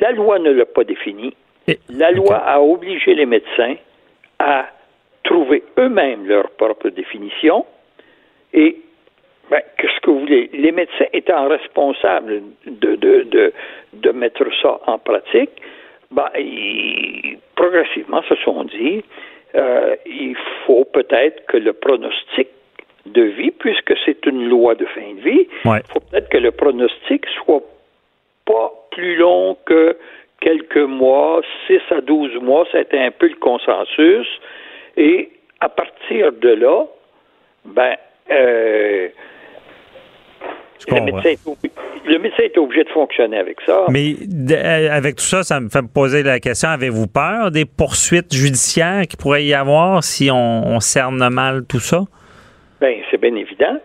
[0.00, 1.34] La loi ne l'a pas défini.
[1.90, 3.74] La loi a obligé les médecins
[4.38, 4.66] à
[5.24, 7.64] trouver eux-mêmes leur propre définition
[8.52, 8.76] et
[9.50, 10.48] ben, qu'est-ce que vous voulez?
[10.52, 13.52] Les médecins étant responsables de, de, de,
[13.94, 15.50] de mettre ça en pratique,
[16.12, 19.02] ben, ils, progressivement se sont dit
[19.54, 22.48] euh, il faut peut-être que le pronostic
[23.06, 26.52] de vie, puisque c'est une loi de fin de vie, il faut peut-être que le
[26.52, 27.62] pronostic soit
[28.46, 29.96] pas plus long que
[30.40, 34.28] quelques mois, 6 à 12 mois, c'était un peu le consensus.
[34.96, 36.84] Et à partir de là,
[37.64, 37.94] ben,
[38.30, 39.08] euh,
[40.88, 41.00] le,
[42.18, 43.86] médecin est obligé, de fonctionner avec ça.
[43.90, 44.14] Mais
[44.50, 48.34] euh, avec tout ça, ça me fait me poser la question avez-vous peur des poursuites
[48.34, 52.00] judiciaires qui pourrait y avoir si on, cerne mal tout ça?
[52.80, 53.78] Bien, c'est bien évident.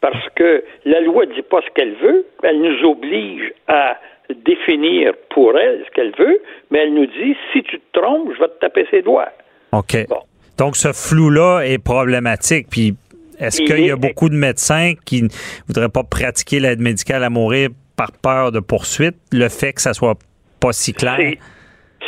[0.00, 3.98] Parce que la loi ne dit pas ce qu'elle veut, elle nous oblige à
[4.44, 8.38] définir pour elle ce qu'elle veut, mais elle nous dit si tu te trompes, je
[8.38, 9.32] vais te taper ses doigts.
[9.72, 9.96] OK.
[10.58, 12.66] Donc, ce flou-là est problématique.
[12.70, 12.94] Puis,
[13.38, 15.28] est-ce qu'il y a beaucoup de médecins qui ne
[15.68, 19.92] voudraient pas pratiquer l'aide médicale à mourir par peur de poursuite, le fait que ça
[19.92, 20.16] soit
[20.60, 21.34] pas si clair?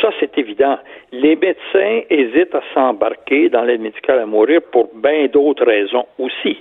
[0.01, 0.77] Ça, c'est évident.
[1.11, 6.59] Les médecins hésitent à s'embarquer dans l'aide médicale à mourir pour bien d'autres raisons aussi.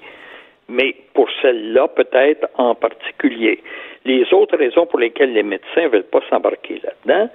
[0.68, 3.62] Mais pour celle-là, peut-être en particulier.
[4.04, 7.30] Les autres raisons pour lesquelles les médecins ne veulent pas s'embarquer là-dedans,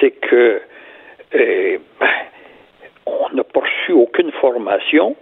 [0.00, 0.60] c'est que
[1.34, 2.08] euh, ben,
[3.08, 5.16] on n'a pas reçu aucune formation,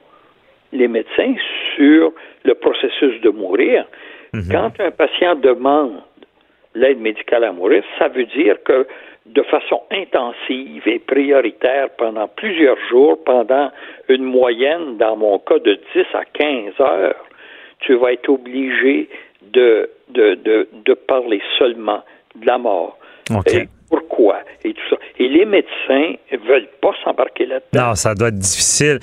[0.72, 1.34] les médecins,
[1.74, 2.12] sur
[2.44, 3.86] le processus de mourir.
[4.32, 4.42] Mhm.
[4.50, 6.02] Quand un patient demande
[6.74, 8.86] l'aide médicale à mourir, ça veut dire que
[9.26, 13.70] de façon intensive et prioritaire pendant plusieurs jours, pendant
[14.08, 17.24] une moyenne, dans mon cas, de 10 à 15 heures,
[17.80, 19.08] tu vas être obligé
[19.42, 22.02] de, de, de, de parler seulement
[22.36, 22.98] de la mort.
[23.30, 24.96] Okay pourquoi et tout ça.
[25.18, 26.14] Et les médecins
[26.46, 27.88] veulent pas s'embarquer là-dedans.
[27.88, 28.98] Non, ça doit être difficile.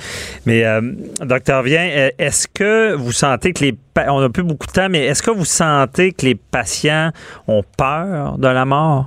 [0.45, 0.81] Mais, euh,
[1.21, 3.73] docteur Vien, euh, est-ce que vous sentez que les...
[4.09, 7.09] On n'a plus beaucoup de temps, mais est-ce que vous sentez que les patients
[7.47, 9.05] ont peur de la mort?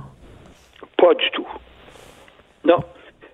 [0.97, 1.47] Pas du tout.
[2.65, 2.79] Non.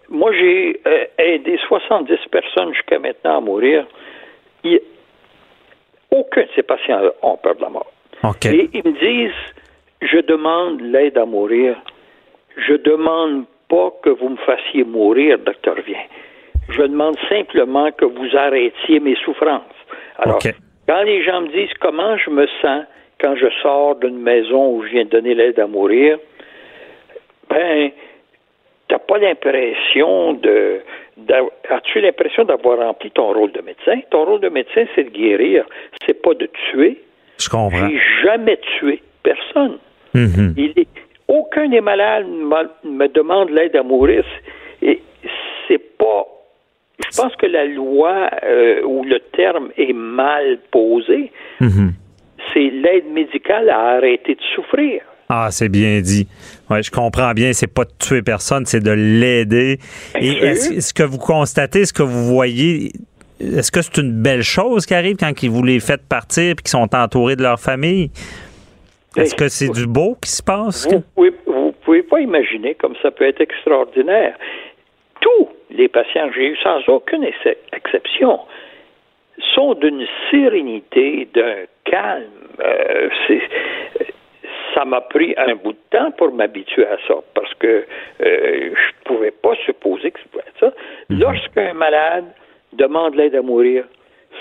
[0.09, 3.85] Moi, j'ai euh, aidé 70 personnes jusqu'à maintenant à mourir.
[6.11, 7.91] Aucun de ces patients ont peur de la mort.
[8.45, 9.35] Et ils me disent,
[10.01, 11.75] je demande l'aide à mourir
[12.57, 16.03] je demande pas que vous me fassiez mourir, docteur Vien.
[16.69, 19.61] Je demande simplement que vous arrêtiez mes souffrances.
[20.17, 20.39] Alors,
[20.87, 22.85] quand les gens me disent comment je me sens
[23.21, 26.17] quand je sors d'une maison où je viens de donner l'aide à mourir,
[27.49, 27.91] ben,
[28.87, 30.81] t'as pas l'impression de,
[31.69, 34.01] as-tu l'impression d'avoir rempli ton rôle de médecin?
[34.09, 35.65] Ton rôle de médecin, c'est de guérir,
[36.05, 37.01] c'est pas de tuer.
[37.39, 37.87] Je comprends.
[37.87, 39.77] J'ai jamais tué personne.
[40.13, 40.53] Mm-hmm.
[40.57, 40.87] Il est,
[41.33, 44.23] aucun des malades me demande l'aide à mourir.
[44.81, 45.01] Et
[45.67, 46.25] c'est pas.
[46.99, 51.31] Je pense que la loi euh, ou le terme est mal posé.
[51.59, 51.91] Mm-hmm.
[52.53, 55.01] C'est l'aide médicale à arrêter de souffrir.
[55.29, 56.27] Ah, c'est bien dit.
[56.69, 57.53] Ouais, je comprends bien.
[57.53, 59.79] C'est pas de tuer personne, c'est de l'aider.
[60.19, 62.91] Et est-ce que vous constatez, est-ce que vous voyez,
[63.39, 66.67] est-ce que c'est une belle chose qui arrive quand vous les faites partir et qu'ils
[66.67, 68.11] sont entourés de leur famille?
[69.17, 70.87] Est-ce que c'est du beau qui se passe?
[70.91, 71.31] Vous pouvez,
[71.83, 74.35] pouvez pas imaginer comme ça peut être extraordinaire.
[75.21, 77.25] Tous les patients que j'ai eus, sans aucune
[77.71, 78.39] exception,
[79.55, 82.29] sont d'une sérénité, d'un calme.
[82.59, 83.09] Euh,
[84.73, 87.85] ça m'a pris un bout de temps pour m'habituer à ça, parce que euh,
[88.21, 90.73] je ne pouvais pas supposer que ça pouvait être ça.
[91.09, 91.19] Mhm.
[91.19, 92.25] Lorsqu'un malade
[92.73, 93.85] demande l'aide à mourir,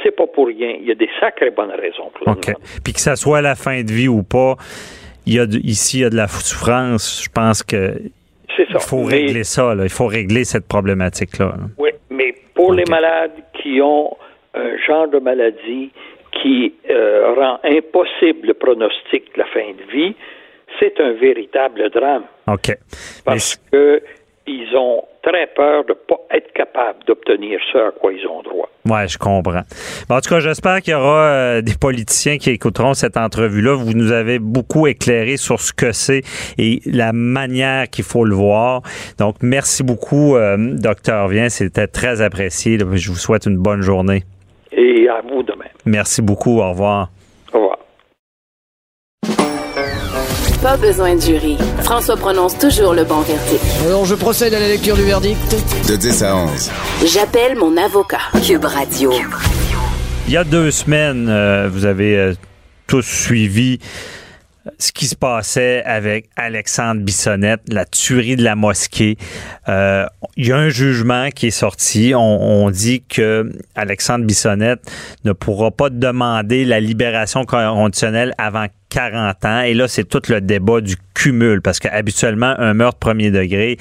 [0.03, 0.77] c'est pas pour rien.
[0.81, 2.53] Il y a des sacrées bonnes raisons OK.
[2.85, 4.57] Puis que ça soit la fin de vie ou pas,
[5.27, 7.23] il y a ici, il y a de la souffrance.
[7.25, 7.95] Je pense que
[8.59, 9.75] il faut régler ça.
[9.83, 11.55] Il faut régler cette problématique-là.
[11.79, 14.17] Oui, mais pour les malades qui ont
[14.55, 15.91] un genre de maladie
[16.43, 20.15] qui euh, rend impossible le pronostic de la fin de vie,
[20.81, 22.25] c'est un véritable drame.
[22.49, 22.77] OK.
[23.25, 24.03] Parce que
[24.47, 28.43] ils ont très peur de ne pas être capables d'obtenir ce à quoi ils ont
[28.43, 28.69] droit.
[28.85, 29.63] Oui, je comprends.
[30.11, 33.75] en tout cas, j'espère qu'il y aura euh, des politiciens qui écouteront cette entrevue-là.
[33.75, 36.23] Vous nous avez beaucoup éclairé sur ce que c'est
[36.59, 38.83] et la manière qu'il faut le voir.
[39.19, 41.49] Donc, merci beaucoup, euh, docteur Vien.
[41.49, 42.79] C'était très apprécié.
[42.79, 44.25] Je vous souhaite une bonne journée.
[44.73, 45.67] Et à vous demain.
[45.85, 46.61] Merci beaucoup.
[46.61, 46.73] Au revoir.
[46.73, 47.11] Au revoir.
[50.63, 51.59] Pas besoin de jury.
[51.83, 53.65] François prononce toujours le bon verdict.
[53.85, 55.57] Alors, je procède à la lecture du verdict.
[55.89, 56.71] De 10 à 11.
[57.05, 58.21] J'appelle mon avocat.
[58.47, 59.13] Cube Radio.
[60.29, 62.35] Il y a deux semaines, euh, vous avez euh,
[62.87, 63.81] tous suivi
[64.83, 69.17] ce qui se passait avec Alexandre Bissonnette, la tuerie de la mosquée.
[69.69, 72.13] Euh, il y a un jugement qui est sorti.
[72.17, 74.81] On, dit que Alexandre Bissonnette
[75.25, 79.61] ne pourra pas demander la libération conditionnelle avant 40 ans.
[79.61, 83.77] Et là, c'est tout le débat du cumul, parce qu'habituellement, un meurtre premier degré,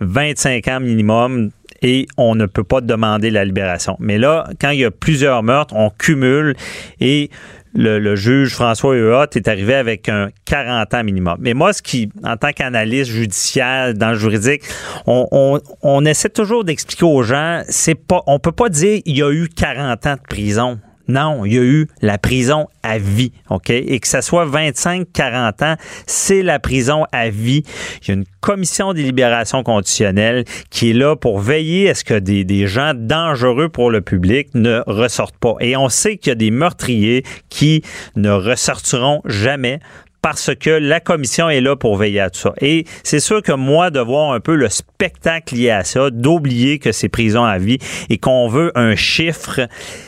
[0.00, 1.50] 25 ans minimum,
[1.82, 3.96] et on ne peut pas demander la libération.
[4.00, 6.54] Mais là, quand il y a plusieurs meurtres, on cumule
[7.00, 7.30] et
[7.74, 11.36] le, juge François Huot est arrivé avec un 40 ans minimum.
[11.40, 14.62] Mais moi, ce qui, en tant qu'analyste judiciaire dans le juridique,
[15.06, 19.22] on, on essaie toujours d'expliquer aux gens, c'est pas, on peut pas dire il y
[19.22, 20.78] a eu 40 ans de prison.
[21.08, 23.70] Non, il y a eu la prison à vie, OK?
[23.70, 27.62] Et que ça soit 25, 40 ans, c'est la prison à vie.
[28.02, 32.04] Il y a une commission des libérations conditionnelles qui est là pour veiller à ce
[32.04, 35.54] que des gens dangereux pour le public ne ressortent pas.
[35.60, 37.82] Et on sait qu'il y a des meurtriers qui
[38.16, 39.80] ne ressortiront jamais
[40.22, 42.54] parce que la commission est là pour veiller à tout ça.
[42.60, 46.78] Et c'est sûr que moi, de voir un peu le spectacle lié à ça, d'oublier
[46.78, 49.60] que c'est prison à vie et qu'on veut un chiffre,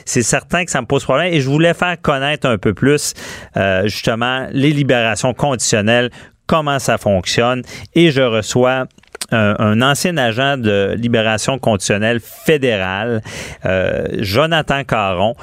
[0.05, 1.35] c'est certain que ça me pose problème.
[1.35, 3.13] Et je voulais faire connaître un peu plus,
[3.57, 6.11] euh, justement, les libérations conditionnelles,
[6.47, 7.63] comment ça fonctionne.
[7.97, 8.87] Et je reçois
[9.33, 13.21] un, ancien agent de libération conditionnelle fédérale,
[13.65, 15.35] euh, Jonathan Caron,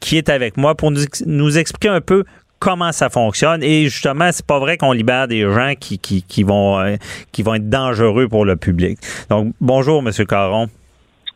[0.00, 2.24] qui est avec moi pour nous expliquer un peu
[2.58, 3.62] comment ça fonctionne.
[3.62, 6.96] Et justement, c'est pas vrai qu'on libère des gens qui, qui, vont, euh,
[7.32, 8.98] qui vont être dangereux pour le public.
[9.30, 10.66] Donc, bonjour, Monsieur Caron.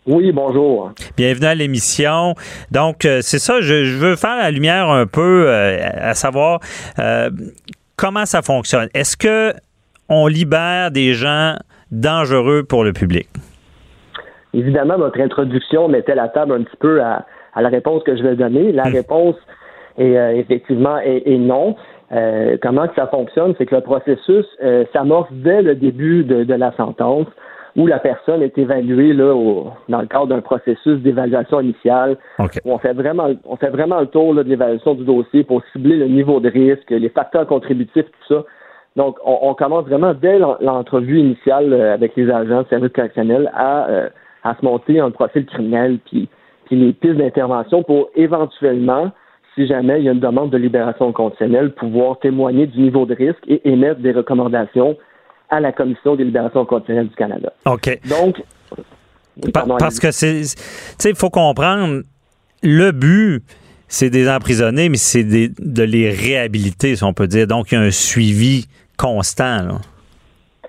[0.07, 0.93] Oui, bonjour.
[1.17, 2.35] Bienvenue à l'émission.
[2.71, 6.61] Donc, euh, c'est ça, je, veux faire la lumière un peu euh, à savoir
[7.97, 8.89] comment ça fonctionne.
[8.95, 9.53] Est-ce que
[10.09, 11.55] on libère des gens
[11.93, 13.29] dangereux pour le public?
[14.53, 17.25] Évidemment, votre introduction mettait la table un petit peu à,
[17.57, 18.73] la réponse que je vais donner.
[18.73, 18.95] La hmm.
[18.95, 19.37] réponse
[20.01, 21.77] et euh, effectivement, et, non.
[22.13, 26.55] Euh, comment que ça fonctionne, c'est que le processus euh, s'amorce dès le début de,
[26.55, 27.27] la sentence,
[27.77, 29.33] où la personne est évaluée là,
[29.89, 32.17] dans le cadre d'un processus d'évaluation initiale.
[32.39, 35.97] Où on fait vraiment, on fait vraiment le tour de l'évaluation du dossier pour cibler
[35.97, 38.45] le niveau de risque, les facteurs contributifs, tout ça.
[38.97, 43.87] Donc, on, commence vraiment dès l'entrevue initiale avec les agents de service correctionnel à,
[44.43, 46.29] à se monter un profil criminel, puis,
[46.65, 49.13] puis les pistes d'intervention pour éventuellement
[49.55, 53.15] si jamais il y a une demande de libération conditionnelle, pouvoir témoigner du niveau de
[53.15, 54.97] risque et émettre des recommandations
[55.51, 57.53] à la Commission des libérations conditionnelles du Canada.
[57.67, 57.99] OK.
[58.09, 58.43] Donc,
[59.79, 60.55] parce que c'est, tu
[60.99, 62.03] sais, il faut comprendre,
[62.63, 63.43] le but,
[63.89, 67.47] c'est des emprisonnés, mais c'est de les réhabiliter, si on peut dire.
[67.47, 69.81] Donc, il y a un suivi constant.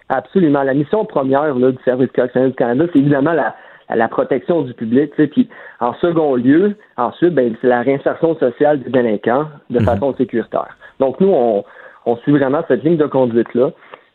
[0.10, 0.64] Absolument.
[0.64, 3.56] La mission première du Service correctionnel du Canada, c'est évidemment la,
[3.96, 5.12] la protection du public.
[5.16, 5.50] Puis,
[5.80, 9.86] en second lieu, ensuite, ben, c'est la réinsertion sociale des délinquants de mhm.
[9.86, 10.78] façon sécuritaire.
[11.00, 11.64] Donc, nous, on,
[12.06, 13.72] on suit vraiment cette ligne de conduite-là.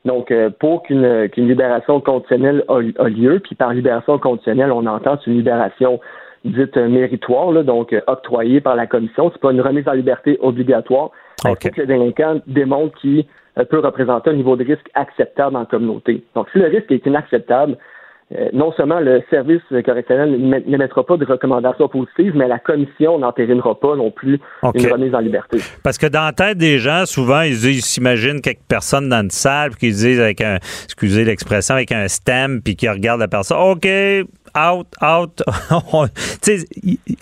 [0.07, 5.35] Donc, euh, pour qu'une libération conditionnelle a, lieu, puis par libération conditionnelle, on entend une
[5.35, 6.01] libération
[6.45, 9.31] dite méritoire, donc euh, octroyée par la commission.
[9.33, 11.11] C'est pas une remise en liberté obligatoire.
[11.45, 13.25] Il faut que le délinquant démontre qu'il
[13.59, 16.23] euh, peut représenter un niveau de risque acceptable la communauté.
[16.37, 17.77] Donc, si le risque est inacceptable,
[18.53, 23.79] non seulement le service correctionnel ne mettra pas de recommandations positives, mais la commission n'entérinera
[23.79, 24.41] pas non plus
[24.75, 25.59] une remise en liberté.
[25.85, 29.71] Parce que dans la tête des gens, souvent, ils s'imaginent quelques personnes dans une salle,
[29.71, 33.59] puis qu'ils disent avec un, excusez l'expression, avec un stem, puis qu'ils regardent la personne,
[33.59, 33.87] OK,
[34.57, 35.43] out, out.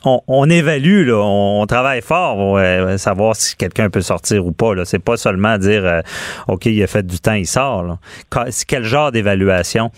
[0.05, 4.75] on, on, évalue, là, on, travaille fort pour savoir si quelqu'un peut sortir ou pas.
[4.75, 4.85] Là.
[4.85, 6.01] C'est pas seulement dire, euh,
[6.49, 7.99] OK, il a fait du temps, il sort.
[8.67, 9.91] Quel genre d'évaluation?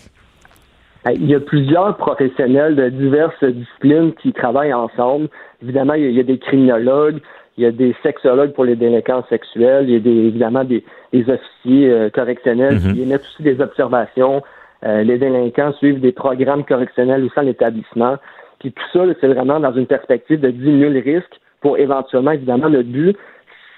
[1.13, 5.29] Il y a plusieurs professionnels de diverses disciplines qui travaillent ensemble.
[5.61, 7.19] Évidemment, il y a des criminologues,
[7.57, 10.83] il y a des sexologues pour les délinquants sexuels, il y a des, évidemment des,
[11.13, 14.43] officiers euh, correctionnels qui émettent aussi des observations.
[14.85, 18.17] Euh, les délinquants suivent des programmes correctionnels au sein de l'établissement.
[18.59, 22.67] Puis tout ça, c'est vraiment dans une perspective de diminuer le risque pour éventuellement, évidemment,
[22.67, 23.17] le but,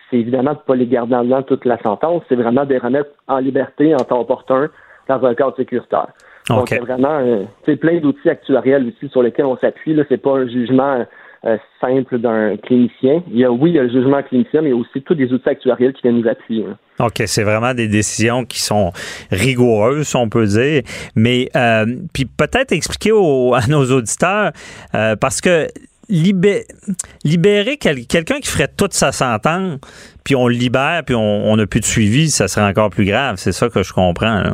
[0.10, 2.74] c'est évidemment de ne pas les garder en dedans toute la sentence, c'est vraiment de
[2.74, 4.70] les remettre en liberté en temps opportun
[5.10, 6.08] dans un cadre sécuritaire.
[6.50, 9.96] Donc, il y a vraiment euh, plein d'outils actuariels aussi sur lesquels on s'appuie.
[9.96, 11.06] Ce n'est pas un jugement
[11.46, 13.22] euh, simple d'un clinicien.
[13.30, 15.02] Il y a, oui, il y a le jugement clinicien, mais il y a aussi
[15.04, 16.66] tous des outils actuariels qui viennent nous appuyer.
[17.00, 18.92] OK, c'est vraiment des décisions qui sont
[19.32, 20.82] rigoureuses, on peut dire.
[21.16, 24.52] Mais euh, puis peut-être expliquer à nos auditeurs,
[24.92, 25.68] parce que
[26.10, 29.80] libérer quelqu'un qui ferait toute sa sentence,
[30.24, 33.36] puis on le libère, puis on n'a plus de suivi, ça serait encore plus grave.
[33.38, 34.42] C'est ça que je comprends.
[34.42, 34.54] Là.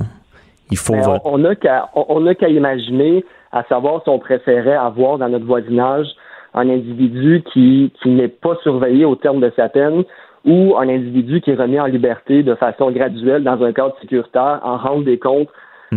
[0.72, 0.96] Il faut.
[1.24, 6.08] on n'a qu'à imaginer, à savoir si on préférait avoir dans notre voisinage
[6.54, 10.04] un individu qui, qui n'est pas surveillé au terme de sa peine
[10.46, 14.60] ou un individu qui est remis en liberté de façon graduelle dans un cadre sécuritaire
[14.64, 15.50] en rendre des comptes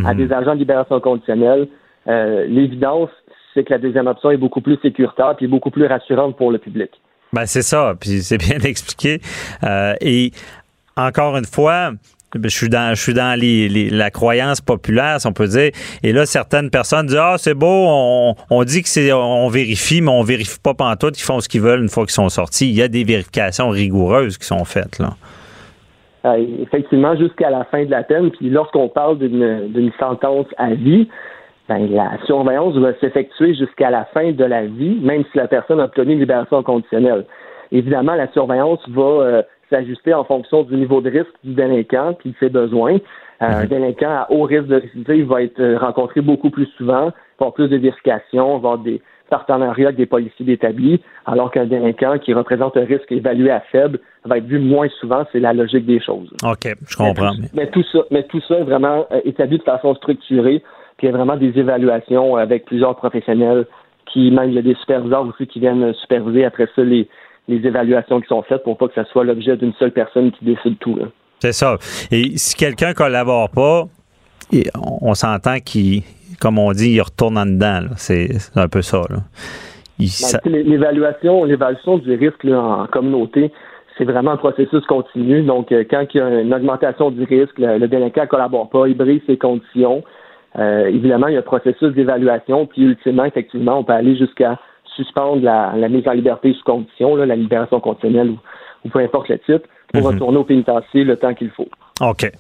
[0.04, 0.16] à mhm.
[0.16, 1.68] des agents de libération conditionnelle.
[2.08, 3.10] Euh, l'évidence,
[3.54, 6.58] c'est que la deuxième option est beaucoup plus sécuritaire et beaucoup plus rassurante pour le
[6.58, 6.90] public.
[7.32, 9.20] Ben c'est ça, puis c'est bien expliqué.
[9.64, 10.32] Euh, et
[10.96, 11.92] encore une fois,
[12.34, 15.70] je suis dans, je suis dans les, la croyance populaire, si on peut dire.
[16.02, 20.00] Et là, certaines personnes disent Ah, c'est beau, on, on dit que c'est on vérifie,
[20.00, 21.08] mais on vérifie pas tout.
[21.08, 22.68] ils font ce qu'ils veulent une fois qu'ils sont sortis.
[22.68, 25.10] Il y a des vérifications rigoureuses qui sont faites là.
[26.24, 31.08] Euh, effectivement, jusqu'à la fin de la peine, puis lorsqu'on parle d'une sentence à vie,
[31.68, 35.80] ben, la surveillance va s'effectuer jusqu'à la fin de la vie, même si la personne
[35.80, 37.24] a obtenu une libération conditionnelle.
[37.70, 42.32] Évidemment, la surveillance va euh, s'ajuster en fonction du niveau de risque du délinquant qui
[42.34, 42.94] fait besoin.
[42.94, 43.68] Euh, un mhm.
[43.68, 47.68] délinquant à haut risque de récidive va être euh, rencontré beaucoup plus souvent, pour plus
[47.68, 49.00] de vérifications, avoir des
[49.30, 54.00] partenariats avec des policiers établis, alors qu'un délinquant qui représente un risque évalué à faible
[54.24, 55.24] va être vu moins souvent.
[55.32, 56.30] C'est la logique des choses.
[56.42, 57.32] OK, je comprends.
[57.54, 60.62] Mais tout, ça, mais tout ça est vraiment euh, établi de façon structurée,
[60.96, 63.66] puis il y a vraiment des évaluations avec plusieurs professionnels
[64.06, 67.08] qui, même il y a des superviseurs aussi qui viennent superviser après ça les,
[67.48, 70.44] les évaluations qui sont faites pour pas que ça soit l'objet d'une seule personne qui
[70.44, 70.98] décide tout.
[71.40, 71.76] C'est ça.
[72.10, 73.84] Et si quelqu'un collabore pas,
[74.74, 76.02] on s'entend qu'il,
[76.40, 77.80] comme on dit, il retourne en dedans.
[77.96, 79.02] C'est un peu ça.
[79.08, 80.06] Ben,
[80.44, 83.50] l'évaluation, l'évaluation du risque en communauté,
[83.96, 85.42] c'est vraiment un processus continu.
[85.42, 88.86] Donc, euh, quand il y a une augmentation du risque, le, délinquant ne collabore pas,
[88.86, 90.04] il brise ses conditions.
[90.56, 94.58] Euh, évidemment, il y a un processus d'évaluation, puis ultimement, effectivement, on peut aller jusqu'à
[94.98, 98.34] suspendre la, mise en liberté sous condition, la libération conditionnelle
[98.84, 100.06] ou, peu importe le titre, pour mhm.
[100.08, 101.68] retourner au pénitencier le temps qu'il faut.
[102.00, 102.30] OK,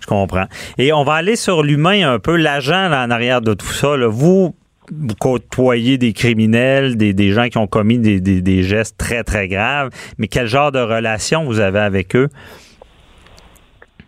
[0.00, 0.46] je comprends.
[0.78, 3.96] Et on va aller sur l'humain un peu, l'agent en arrière de tout ça.
[4.08, 4.54] Vous,
[4.90, 10.28] vous côtoyez des criminels, des, gens qui ont commis des, gestes très, très graves, mais
[10.28, 12.28] quel genre de relation vous avez avec eux?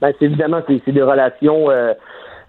[0.00, 1.92] Ben, c'est évidemment, c'est des relations euh,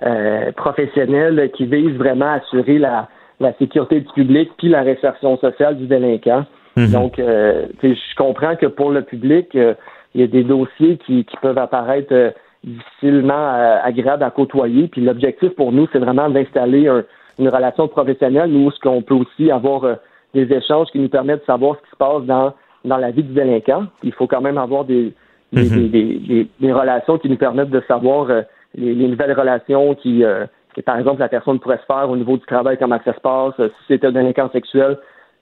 [0.06, 5.38] euh, professionnelles qui visent vraiment à assurer la, la sécurité du public puis la réinsertion
[5.38, 6.46] sociale du délinquant.
[6.76, 6.92] Mhm.
[6.92, 9.74] Donc, euh, je comprends que pour le public, euh,
[10.14, 12.32] il y a des dossiers qui, qui peuvent apparaître euh,
[12.64, 14.88] difficilement agréables à côtoyer.
[14.88, 16.92] Puis l'objectif pour nous, c'est vraiment d'installer
[17.40, 19.86] une relation professionnelle, où ce qu'on peut aussi avoir
[20.34, 23.24] des échanges qui nous permettent de savoir ce qui se passe dans, dans la vie
[23.24, 23.86] du délinquant.
[24.04, 25.14] Il faut quand même avoir des,
[25.54, 25.90] des, mhm.
[25.90, 28.28] des, des, des, relations qui nous permettent de savoir
[28.76, 30.26] les, les, nouvelles relations qui,
[30.78, 33.20] Et par exemple, la personne pourrait se faire au niveau du travail comment ça se
[33.20, 34.98] passe, si c'était un délinquant sexuel,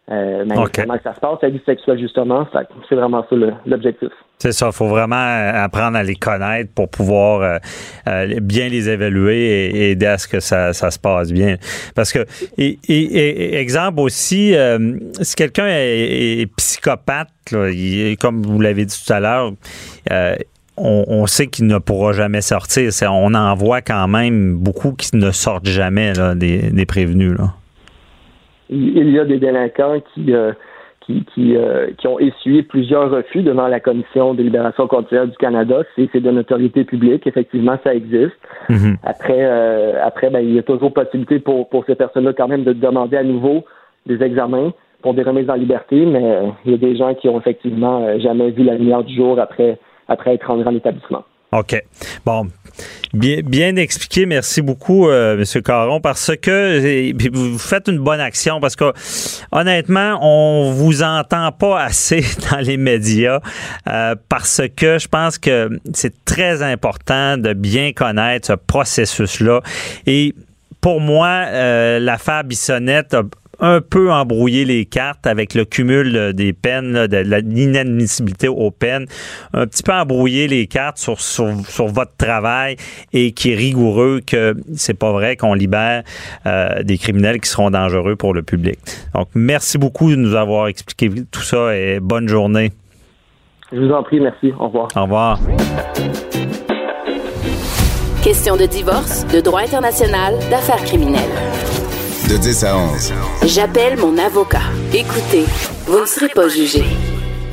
[0.10, 2.48] euh, mais comment ça se passe, la vie sexuelle justement.
[2.88, 4.10] C'est vraiment ça l'objectif.
[4.40, 7.58] C'est ça, il faut vraiment apprendre à les connaître pour pouvoir euh,
[8.08, 11.58] euh, bien les évaluer et, aider à ce que ça, se passe bien.
[11.96, 12.20] Parce que,
[12.58, 17.30] et, exemple aussi, euh, si quelqu'un est, psychopathe,
[18.22, 19.54] comme vous l'avez dit tout à l'heure,
[20.78, 22.92] on, sait qu'il ne pourra jamais sortir.
[23.12, 27.34] On en voit quand même beaucoup qui ne sortent jamais des, des prévenus.
[27.38, 27.54] Là
[28.70, 30.52] il y a des délinquants qui, euh,
[31.02, 35.38] qui, qui, euh, qui, ont essuyé plusieurs refus devant la Commission de libération conditionnelle du
[35.38, 35.84] Canada.
[35.96, 37.26] C'est de notoriété publique.
[37.26, 38.36] Effectivement, ça existe.
[38.70, 38.98] Mhm.
[39.04, 42.64] Après, euh, après ben, il y a toujours possibilité pour, pour ces personnes-là quand même
[42.64, 43.64] de demander à nouveau
[44.06, 47.40] des examens pour des remises en liberté, mais il y a des gens qui ont
[47.40, 51.24] effectivement jamais vu la lumière du jour après, après être rentrés en établissement.
[51.51, 51.82] OK.
[52.26, 52.47] Bon.
[53.14, 54.26] Bien, bien expliqué.
[54.26, 55.62] Merci beaucoup, euh, M.
[55.64, 58.91] Caron, parce que vous faites une bonne action parce que
[59.51, 63.39] honnêtement, on vous entend pas assez dans les médias
[63.88, 69.62] euh, parce que je pense que c'est très important de bien connaître ce processus-là.
[70.05, 70.36] Et
[70.82, 73.24] pour moi, euh, l'affaire Bissonnette a
[73.60, 79.05] un peu embrouiller les cartes avec le cumul des peines, de l'inadmissibilité aux peines,
[79.53, 82.76] un petit peu embrouiller les cartes sur, sur, votre travail
[83.14, 86.03] et qui est rigoureux que c'est pas vrai qu'on libère
[86.45, 88.78] euh, des criminels qui seront dangereux pour le public.
[89.14, 92.72] Donc, merci beaucoup de nous avoir expliqué tout ça et bonne journée.
[93.72, 94.53] Je vous en prie, merci.
[94.60, 94.88] Au revoir.
[94.95, 95.39] Au revoir.
[98.24, 101.57] Question de divorce, de droit international, d'affaires criminelles.
[102.30, 103.14] De 10 à 11.
[103.46, 104.64] J'appelle mon avocat.
[104.94, 105.46] Écoutez,
[105.86, 106.84] vous ne serez pas jugé.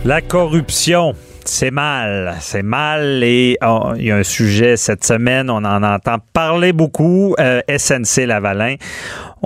[0.05, 1.12] La corruption.
[1.45, 5.83] C'est mal, c'est mal et oh, il y a un sujet cette semaine, on en
[5.83, 8.77] entend parler beaucoup, euh, SNC Lavalin.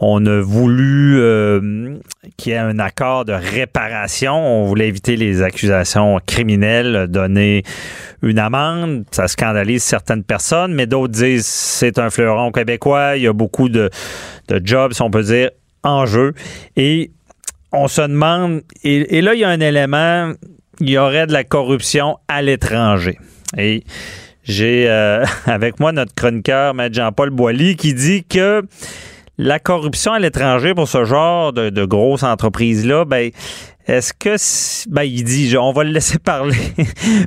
[0.01, 1.99] On a voulu euh,
[2.37, 4.33] qu'il y ait un accord de réparation.
[4.35, 7.65] On voulait éviter les accusations criminelles, donner
[8.23, 9.05] une amende.
[9.11, 13.17] Ça scandalise certaines personnes, mais d'autres disent c'est un fleuron québécois.
[13.17, 13.91] Il y a beaucoup de,
[14.63, 15.51] jobs, si on peut dire,
[15.83, 16.33] en jeu.
[16.77, 17.11] Et
[17.73, 20.33] on se demande, et, là, il y a un élément,
[20.79, 23.19] il y aurait de la corruption à l'étranger.
[23.57, 23.83] Et
[24.45, 26.89] j'ai euh, avec moi notre chroniqueur, M.
[26.93, 28.63] Jean-Paul Boilly, qui dit que
[29.39, 33.31] la corruption à l'étranger pour ce genre de, de grosses entreprises-là, ben,
[33.87, 34.37] est-ce que,
[34.93, 36.57] ben, il dit, on va le laisser parler,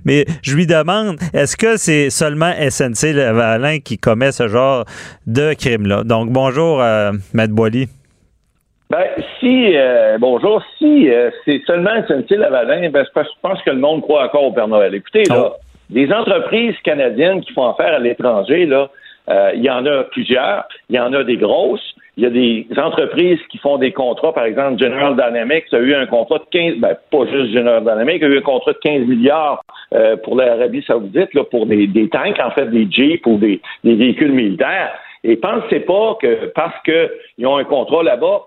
[0.06, 4.86] mais je lui demande, est-ce que c'est seulement SNC Lavalin qui commet ce genre
[5.26, 6.04] de crime-là?
[6.04, 7.88] Donc, bonjour, euh, Maître Boily.
[8.90, 9.06] Ben,
[9.40, 14.02] si, euh, bonjour, si euh, c'est seulement SNC Lavalin, ben, je pense que le monde
[14.02, 14.94] croit encore au Père Noël.
[14.94, 15.56] Écoutez, là, oh.
[15.90, 18.90] des entreprises canadiennes qui font affaire à l'étranger, là,
[19.30, 20.68] euh, il y en a plusieurs.
[20.90, 21.96] Il y en a des grosses.
[22.18, 24.34] Il y a des entreprises qui font des contrats.
[24.34, 28.22] Par exemple, General Dynamics a eu un contrat de 15, ben, pas juste General Dynamics,
[28.24, 32.40] a eu un contrat de 15 milliards euh, pour l'Arabie Saoudite, là, pour des, tanks,
[32.40, 34.92] en fait, des Jeeps ou des, véhicules militaires.
[35.24, 38.42] Et pensez pas que parce qu'ils ont un contrat là-bas,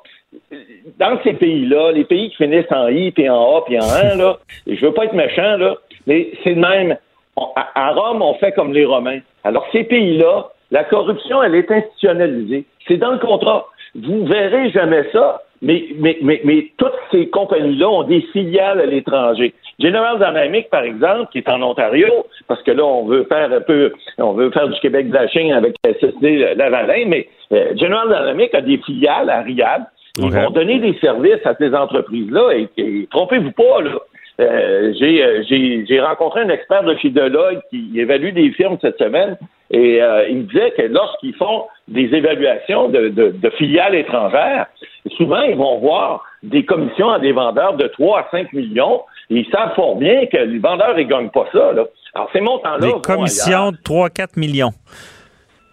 [0.99, 4.17] dans ces pays-là, les pays qui finissent en I, puis en A, puis en 1,
[4.17, 6.99] là, et je veux pas être méchant, là, mais c'est de même.
[7.37, 9.21] à Rome, on fait comme les Romains.
[9.45, 12.65] Alors, ces pays-là, la corruption, elle est institutionnalisée.
[12.87, 13.67] C'est dans le contrat.
[13.95, 18.87] Vous verrez jamais ça, mais, mais, mais, mais toutes ces compagnies-là ont des filiales à
[18.87, 19.55] l'étranger.
[19.79, 22.09] General Dynamics, par exemple, qui est en Ontario,
[22.49, 25.77] parce que là, on veut faire un peu, on veut faire du Québec bashing avec
[25.85, 29.85] SSD Lavalin, mais euh, General Dynamics a des filiales à Riyad.
[30.17, 33.99] Ils vont donner des services à ces entreprises-là et, et trompez-vous pas, là.
[34.41, 39.37] Euh, euh, j'ai rencontré un expert de chez Deloitte qui évalue des firmes cette semaine
[39.71, 44.67] et euh, il me disait que lorsqu'ils font des évaluations de, de, filiales étrangères,
[45.17, 49.37] souvent ils vont voir des commissions à des vendeurs de 3 à 5 millions et
[49.37, 51.73] ils savent fort bien que les vendeurs ne gagnent pas ça.
[51.73, 51.85] Là.
[52.15, 52.87] Alors ces montants-là...
[52.87, 54.73] Des commissions de 3-4 millions.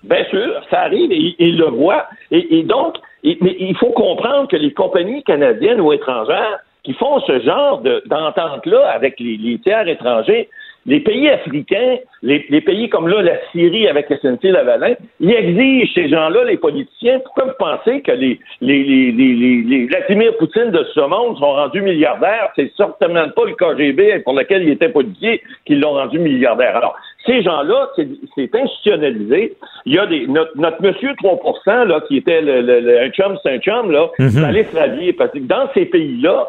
[0.04, 2.06] Bien sûr, ça arrive et ils le voient.
[2.32, 7.40] Et, donc, mais il faut comprendre que les compagnies canadiennes ou étrangères qui font ce
[7.42, 10.50] genre d'entente-là avec les, tiers étrangers,
[10.88, 16.10] les pays africains, les, pays comme là, la Syrie avec SNC Lavalin, ils exigent ces
[16.10, 17.20] gens-là, les politiciens.
[17.20, 21.84] Pourquoi vous pensez que les, les, les, les, Vladimir Poutine de ce monde sont rendus
[21.84, 22.52] milliardaires?
[22.56, 26.76] C'est certainement pas le KGB pour lequel ils étaient politiciens qui l'ont rendu milliardaire.
[26.76, 26.96] Alors,
[27.28, 29.54] ces gens-là, c'est institutionnalisé.
[29.86, 33.52] Il y a des notre, notre monsieur 3 là, qui était le, un chum, c'est
[33.52, 35.32] un chum, là, mm -hmm.
[35.32, 36.48] que dans ces pays-là,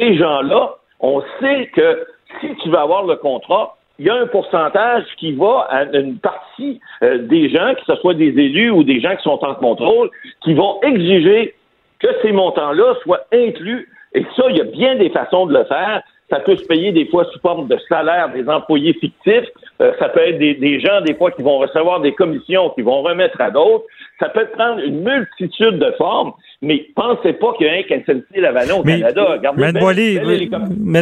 [0.00, 2.06] ces gens-là, on sait que
[2.40, 6.18] si tu veux avoir le contrat, il y a un pourcentage qui va à une
[6.18, 9.54] partie euh, des gens, que ce soit des élus ou des gens qui sont en
[9.54, 10.10] contrôle,
[10.42, 11.54] qui vont exiger
[11.98, 13.88] que ces montants-là soient inclus.
[14.14, 16.02] Et ça, il y a bien des façons de le faire.
[16.30, 19.48] Ça peut se payer des fois sous forme de salaire des employés fictifs.
[19.80, 23.02] Euh, ça peut être des, gens, des fois, qui vont recevoir des commissions, qui vont
[23.02, 23.84] remettre à d'autres.
[24.18, 28.36] Ça peut prendre une multitude de formes, mais pensez pas qu'il y a un SNC
[28.36, 29.24] Lavalin au Canada.
[29.30, 29.80] Regardez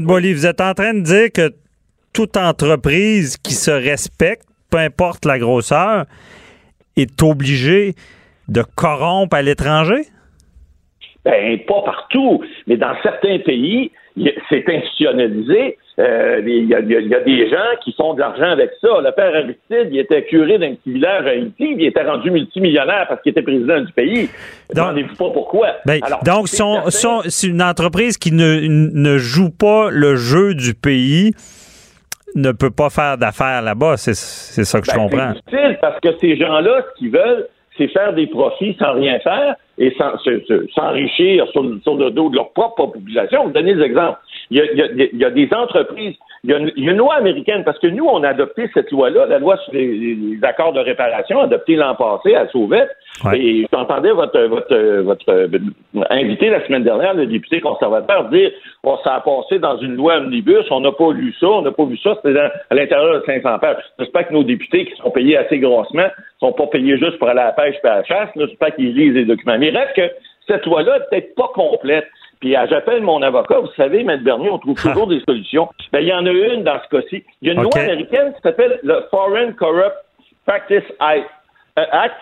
[0.00, 1.52] Boily, vous êtes en train de dire que
[2.12, 6.04] toute entreprise qui se respecte, peu importe la grosseur,
[6.96, 7.94] est obligée
[8.48, 10.02] de corrompre à l'étranger?
[11.24, 13.90] Ben, pas partout, mais dans certains pays,
[14.48, 15.78] c'est institutionnalisé.
[15.98, 19.00] Euh, il y, a, des gens qui font de l'argent avec ça.
[19.00, 23.06] Le père Aristide, il était curé d'un petit village à Haïti, il était rendu multimillionnaire
[23.08, 24.28] parce qu'il était président du pays.
[24.72, 25.68] Demandez-vous pas pourquoi.
[25.86, 31.32] Ben, donc, c'est une entreprise qui ne, ne joue pas le jeu du pays
[32.34, 33.96] ne peut pas faire d'affaires là-bas.
[33.96, 35.32] C'est ça que je ben, comprends.
[35.34, 37.48] C'est difficile parce que ces gens-là, ce qu'ils veulent,
[37.78, 39.96] c'est faire des profits sans rien faire et
[40.74, 43.44] s'enrichir sur, sur, le dos de leur propre population.
[43.44, 44.18] Vous donnez des exemples.
[44.50, 46.16] Il y, a, il, y a, des entreprises.
[46.44, 49.38] Il y, a une, loi américaine, parce que nous, on a adopté cette loi-là, la
[49.38, 52.90] loi sur les, accords de réparation, adoptée l'an passé à Sauvette.
[53.34, 55.48] Et j'entendais votre, votre, votre euh,
[56.10, 58.52] invité la semaine dernière, le député conservateur, dire
[58.84, 61.72] oh, ça a passé dans une loi omnibus, on n'a pas lu ça, on n'a
[61.72, 63.76] pas vu ça, c'était à l'intérieur de 500 pages.
[63.98, 66.06] J'espère que nos députés qui sont payés assez grossement
[66.40, 68.94] sont pas payés juste pour aller à la pêche et à la chasse, j'espère qu'ils
[68.94, 69.58] lisent les documents.
[69.58, 70.10] Mais il reste que
[70.46, 72.06] cette loi-là n'est peut-être pas complète.
[72.40, 74.16] Puis j'appelle mon avocat, vous savez, M.
[74.22, 75.68] Bernier, on trouve toujours des solutions.
[75.92, 77.24] Ben, il y en a une dans ce cas-ci.
[77.42, 79.96] Il y a une loi américaine qui s'appelle le Foreign Corrupt
[80.46, 81.28] Practice Act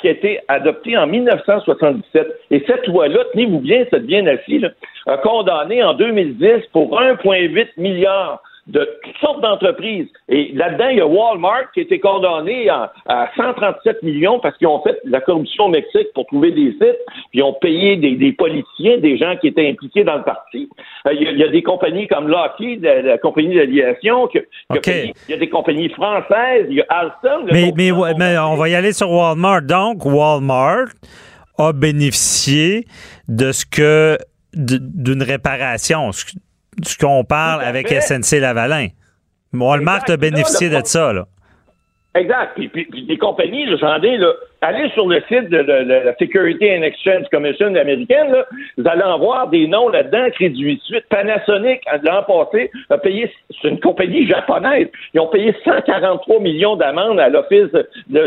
[0.01, 2.41] qui a été adoptée en 1977.
[2.51, 4.62] Et cette loi-là, tenez-vous bien, c'est bien assis,
[5.07, 10.09] a condamné en 2010 pour 1,8 milliard de toutes sortes d'entreprises.
[10.29, 12.93] Et là-dedans, il y a Walmart qui a été condamné à,
[13.37, 16.99] 137 millions parce qu'ils ont fait la corruption au Mexique pour trouver des sites,
[17.31, 20.69] puis ils ont payé des, politiciens, des gens qui étaient impliqués dans le parti.
[21.07, 25.49] Euh, il, y a, des compagnies comme Lockheed, la, compagnie d'aviation, il y a des
[25.49, 27.47] compagnies françaises, il y a Alstom.
[27.53, 29.62] Mais, mais, mais on va y aller sur Walmart.
[29.62, 30.89] Donc, Walmart
[31.59, 32.85] a bénéficié
[33.29, 34.19] de ce que
[34.55, 36.11] d'une réparation,
[36.83, 38.89] ce qu'on parle avec SNC Lavalin.
[39.53, 41.27] Walmart a bénéficié de ça, là.
[42.16, 42.53] Exact.
[42.55, 46.83] Puis, puis, des compagnies, j'en ai, là, allez sur le site de, la Security and
[46.83, 48.47] Exchange Commission américaine, là,
[48.79, 53.68] vous allez en voir des noms là-dedans, Crédit Suisse, Panasonic, l'an passé, a payé, c'est
[53.68, 57.70] une compagnie japonaise, ils ont payé 143 millions d'amendes à l'Office
[58.09, 58.20] de,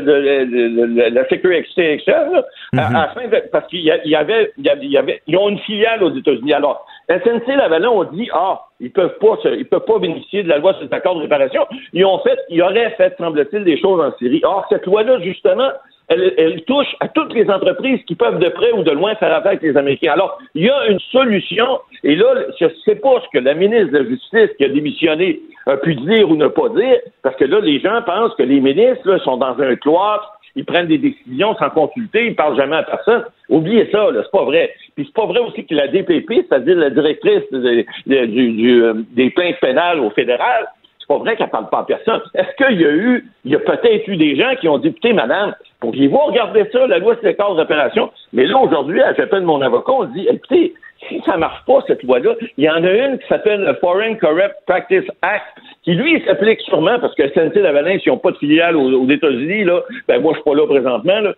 [1.10, 2.44] la Security and Exchange,
[2.74, 3.50] mm-hmm.
[3.52, 6.54] parce qu'il y, avait, il y avait, ils ont une filiale aux États-Unis.
[6.54, 10.60] Alors, SNC Lavalin ont dit ah ils peuvent pas ils peuvent pas bénéficier de la
[10.60, 11.66] loi sur les accords de réparation.
[11.94, 14.42] Ils ont fait ils auraient fait semble-t-il des choses en Syrie.
[14.44, 15.72] Or cette loi-là justement
[16.10, 19.52] elle, touche à toutes les entreprises qui peuvent de près ou de loin faire affaire
[19.52, 20.14] avec les Américains.
[20.14, 23.54] Alors, il y a une solution, et là, je ne sais pas ce que la
[23.54, 27.36] ministre de la Justice qui a démissionné a pu dire ou ne pas dire, parce
[27.36, 30.98] que là, les gens pensent que les ministres sont dans un cloître, ils prennent des
[30.98, 33.24] décisions sans consulter, ils parlent jamais à personne.
[33.50, 34.74] Oubliez ça, là, c'est pas vrai.
[34.96, 40.00] Puis c'est pas vrai aussi que la DPP, c'est-à-dire la directrice euh, des plaintes pénales
[40.00, 40.68] au fédéral,
[41.00, 42.22] c'est pas vrai qu'elle parle pas à personne.
[42.36, 44.90] Est-ce qu'il y a eu, il y a peut-être eu des gens qui ont dit,
[44.90, 48.12] écoutez, madame, pourriez-vous regarder ça, la loi sur les cas d'opération?
[48.34, 50.74] Mais là, aujourd'hui, j'appelle mon avocat, on dit, écoutez,
[51.08, 54.18] si ça marche pas, cette loi-là, il y en a une qui s'appelle le Foreign
[54.18, 55.46] Corrupt Practice Act,
[55.84, 59.64] qui, lui, s'applique sûrement parce que SNC Lavalin, s'ils n'ont pas de filiale aux, États-Unis,
[59.64, 61.34] là, ben moi, je suis pas là présentement, là.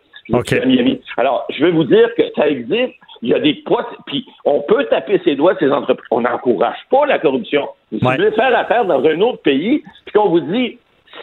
[1.18, 2.94] Alors, je vais vous dire que ça existe.
[3.22, 3.64] Il y a des
[4.08, 6.08] puis on peut taper ses doigts ces entreprises.
[6.10, 7.68] On n'encourage pas la corruption.
[7.92, 10.78] Si vous voulez faire affaire dans un autre pays, puis qu'on vous dit,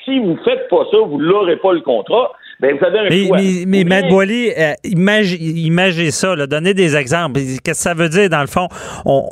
[0.05, 3.65] si vous faites pas ça, vous n'aurez pas le contrat, ben, vous avez un mais,
[3.67, 7.35] Mais, mais Boily, euh, imaginez ça, là, donnez des exemples.
[7.35, 8.69] Qu'est-ce que ça veut dire, dans le fond?
[9.05, 9.29] On,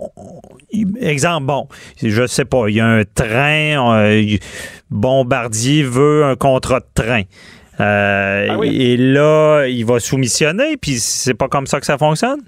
[1.01, 1.67] exemple, bon,
[2.03, 4.23] je sais pas, il y a un train, euh,
[4.91, 7.23] Bombardier veut un contrat de train.
[7.79, 12.41] Euh, ah et là, il va soumissionner, puis c'est pas comme ça que ça fonctionne?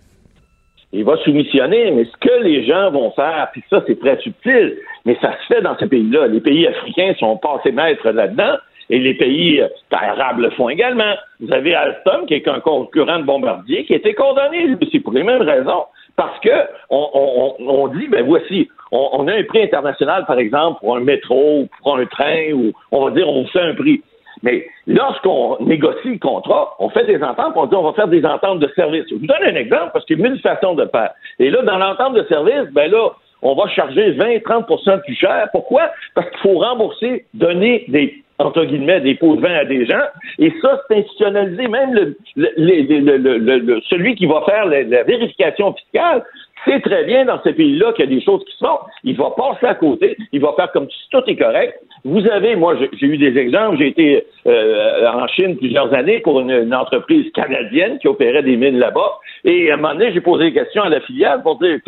[0.93, 4.79] Il va soumissionner, mais ce que les gens vont faire, puis ça, c'est très subtil,
[5.05, 6.29] mais ça se fait dans ces pays-là.
[6.29, 8.57] Les pays africains sont passés maîtres là-dedans
[8.91, 11.15] et les pays euh, arabes le font également.
[11.41, 15.13] Vous avez Alstom, qui est un concurrent de Bombardier, qui a été condamné aussi pour
[15.13, 15.85] les mêmes raisons.
[16.17, 16.51] Parce que
[16.91, 21.69] on, dit, ben voici, on, a un prix international, par exemple, pour un métro, ou
[21.81, 24.03] pour un train, ou on va dire, on fait un prix.
[24.43, 28.25] Mais lorsqu'on négocie le contrat, on fait des ententes, on dit on va faire des
[28.25, 29.05] ententes de service.
[29.09, 31.13] Je vous donne un exemple parce qu'il y a mille façons de faire.
[31.39, 33.11] Et là, dans l'entente de service, ben là,
[33.43, 35.49] on va charger 20-30% plus cher.
[35.53, 35.91] Pourquoi?
[36.15, 40.05] Parce qu'il faut rembourser, donner des entre guillemets, des pots de vin à des gens.
[40.39, 41.69] Et ça, c'est institutionnalisé.
[41.69, 46.25] Même le, le, celui qui va faire la, vérification fiscale
[46.65, 48.79] sait très bien dans ces pays-là qu'il y a des choses qui se font.
[49.03, 50.17] Il va passer à côté.
[50.33, 51.81] Il va faire comme si tout est correct.
[52.05, 53.79] Vous avez, moi, j'ai eu des exemples.
[53.79, 58.79] J'ai été euh, en Chine plusieurs années pour une, entreprise canadienne qui opérait des mines
[58.79, 59.19] là-bas.
[59.45, 61.79] Et à un moment donné, j'ai posé des questions à la filiale pour dire,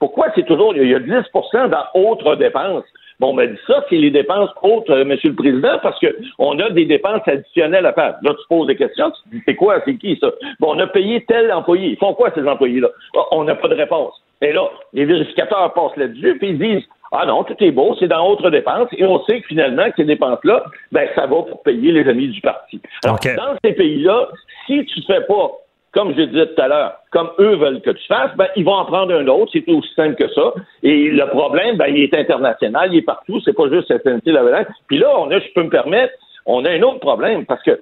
[0.00, 2.84] pourquoi c'est toujours, il y a 10% dans autres dépenses?
[3.20, 5.08] Bon, ben ça, c'est les dépenses autres, M.
[5.08, 8.16] Monsieur le Président, parce qu'on a des dépenses additionnelles à faire.
[8.22, 10.30] Là, tu poses des questions, tu te dis, c'est quoi, c'est qui ça?
[10.58, 11.88] Bon, on a payé tel employé.
[11.88, 12.88] Ils font quoi, ces employés-là?
[13.14, 14.14] Ah, on n'a pas de réponse.
[14.40, 18.08] Et là, les vérificateurs passent là-dessus, puis ils disent, ah non, tout est beau, c'est
[18.08, 21.62] dans autres dépenses, et on sait que finalement, que ces dépenses-là, ben, ça va pour
[21.62, 22.80] payer les amis du parti.
[23.04, 24.28] Alors, dans ces pays-là,
[24.66, 25.50] si tu ne fais pas
[25.92, 28.74] comme je disais tout à l'heure, comme eux veulent que tu fasses, ben, ils vont
[28.74, 29.50] en prendre un autre.
[29.52, 30.54] C'est aussi simple que ça.
[30.82, 33.40] Et le problème, ben, il est international, il est partout.
[33.44, 34.66] C'est pas juste SNC-Lavalin.
[34.86, 36.14] Puis là, on a, je peux me permettre,
[36.46, 37.80] on a un autre problème parce que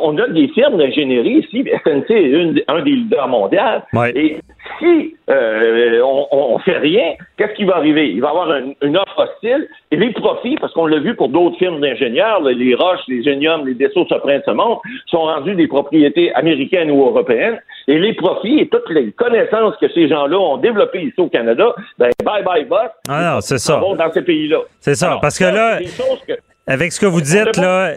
[0.00, 1.64] on a des firmes d'ingénierie ici.
[1.84, 3.58] SNC est un des leaders mondiaux.
[4.14, 4.36] Et
[4.78, 8.10] si euh, on, ne fait rien, qu'est-ce qui va arriver?
[8.10, 11.28] Il va y avoir une, offre hostile et les profits, parce qu'on l'a vu pour
[11.28, 15.66] d'autres firmes d'ingénieurs, les Roches, les Genium, les Dessau Soprin ce monde, sont rendus des
[15.66, 17.58] propriétés américaines ou européennes.
[17.88, 21.74] Et les profits et toutes les connaissances que ces gens-là ont développées ici au Canada,
[21.98, 22.90] ben bye bye boss.
[23.08, 23.80] Ah non, c'est ça.
[23.80, 24.58] dans ces pays-là.
[24.80, 25.80] C'est ça, parce que là,
[26.66, 27.94] avec ce que vous dites là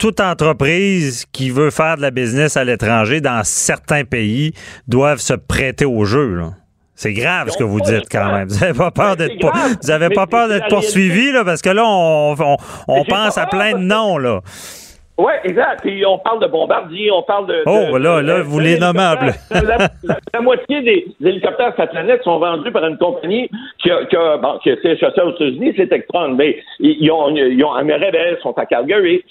[0.00, 4.54] toute entreprise qui veut faire de la business à l'étranger dans certains pays
[4.88, 6.40] doivent se prêter au jeu.
[6.94, 8.48] C'est grave ce que vous dites quand même.
[8.48, 9.36] Vous n'avez pas peur d'être
[9.82, 12.56] vous avez pas peur d'être poursuivi là, parce que là on,
[12.88, 14.40] on pense à plein de noms là.
[15.20, 15.82] Oui, exact.
[15.82, 17.62] Puis on parle de bombardiers, on parle de.
[17.66, 19.34] Oh, là, là, vous les nommables.
[20.32, 23.50] La, moitié des, hélicoptères de planète sont vendus par une compagnie
[23.82, 27.62] qui a, qui a, bon, qui a aux États-Unis, c'est Extron, mais ils, ont, ils
[27.62, 29.22] ont Mirabel, sont à Calgary.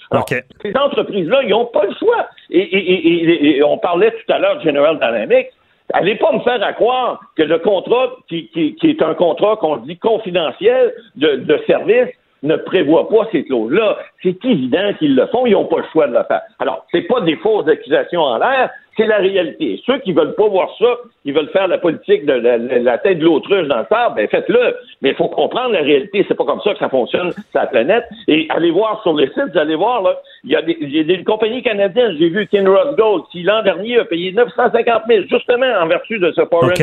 [0.62, 2.28] Ces entreprises-là, ils n'ont pas le choix.
[2.50, 5.48] Et, on parlait tout à l'heure de General Dynamics.
[5.92, 9.56] Allez pas me faire à croire que le contrat, qui, qui, qui est un contrat
[9.56, 12.10] qu'on dit confidentiel de, de service,
[12.42, 13.98] ne prévoit pas ces clauses-là.
[14.22, 16.42] C'est évident qu'ils le font, ils n'ont pas le choix de le faire.
[16.58, 19.80] Alors, c'est pas des fausses accusations en l'air, c'est la réalité.
[19.86, 23.24] Ceux qui veulent pas voir ça, qui veulent faire la politique de la, tête de
[23.24, 24.76] l'autruche dans le sable, ben faites-le.
[25.00, 26.24] Mais il faut comprendre la réalité.
[26.28, 28.04] C'est pas comme ça que ça fonctionne sur la planète.
[28.28, 30.94] Et allez voir sur les sites, vous allez voir, là, il y a des, il
[30.94, 32.16] y a des compagnies canadiennes.
[32.18, 36.32] J'ai vu Kinross Gold, qui l'an dernier a payé 950 000, justement en vertu de
[36.32, 36.74] ce Foreign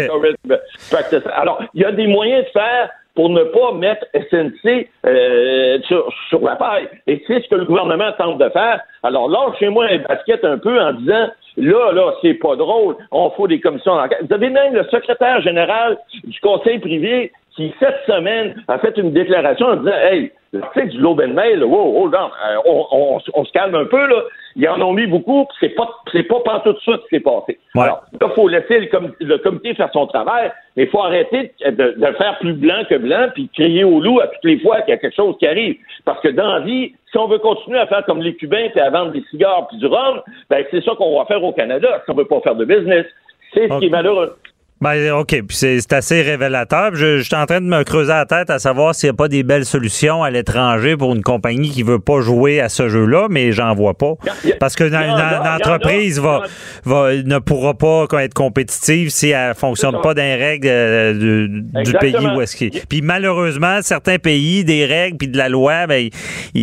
[0.92, 1.24] Practice.
[1.36, 6.40] Alors, il y a des moyens de faire pour ne pas mettre SNC euh, sur,
[6.40, 6.88] la paille.
[7.08, 8.80] Et c'est ce que le gouvernement tente de faire.
[9.02, 11.26] Alors là, chez moi un basket un peu en disant
[11.58, 14.20] là, là, c'est pas drôle, on faut des commissions d'enquête.
[14.30, 19.14] Vous avez même le secrétaire général du conseil privé qui, cette semaine, a fait une
[19.14, 23.52] déclaration en disant Hey, l'article du Globe and Mail, wow, hold euh, on, on, se
[23.52, 24.22] calme un peu, là.
[24.60, 27.60] Ils en ont mis beaucoup, c'est pas, c'est pas tout de suite qui s'est passé.
[27.76, 31.70] Alors, là, il faut laisser le, comité faire son travail, mais il faut arrêter de,
[31.72, 34.90] de, faire plus blanc que blanc, puis crier au loup à toutes les fois qu'il
[34.90, 35.78] y a quelque chose qui arrive.
[36.06, 38.82] Parce que dans la vie, si on veut continuer à faire comme les Cubains, puis
[38.82, 42.02] à vendre des cigares puis du rhum, ben c'est ça qu'on va faire au Canada,
[42.04, 43.06] si on veut pas faire de business.
[43.54, 44.36] C'est ce qui est malheureux.
[44.80, 45.30] Ben, OK.
[45.30, 46.94] Puis c'est assez révélateur.
[46.94, 49.18] Je, je, suis en train de me creuser la tête à savoir s'il n'y a
[49.18, 52.88] pas des belles solutions à l'étranger pour une compagnie qui veut pas jouer à ce
[52.88, 54.14] jeu-là, mais j'en vois pas.
[54.60, 56.44] Parce que une, entreprise va,
[56.86, 61.48] va, ne pourra pas être compétitive si elle fonctionne pas d'un règles euh,
[61.84, 65.88] du pays où est-ce qu'il Puis malheureusement, certains pays, des règles puis de la loi,
[65.88, 66.10] ben,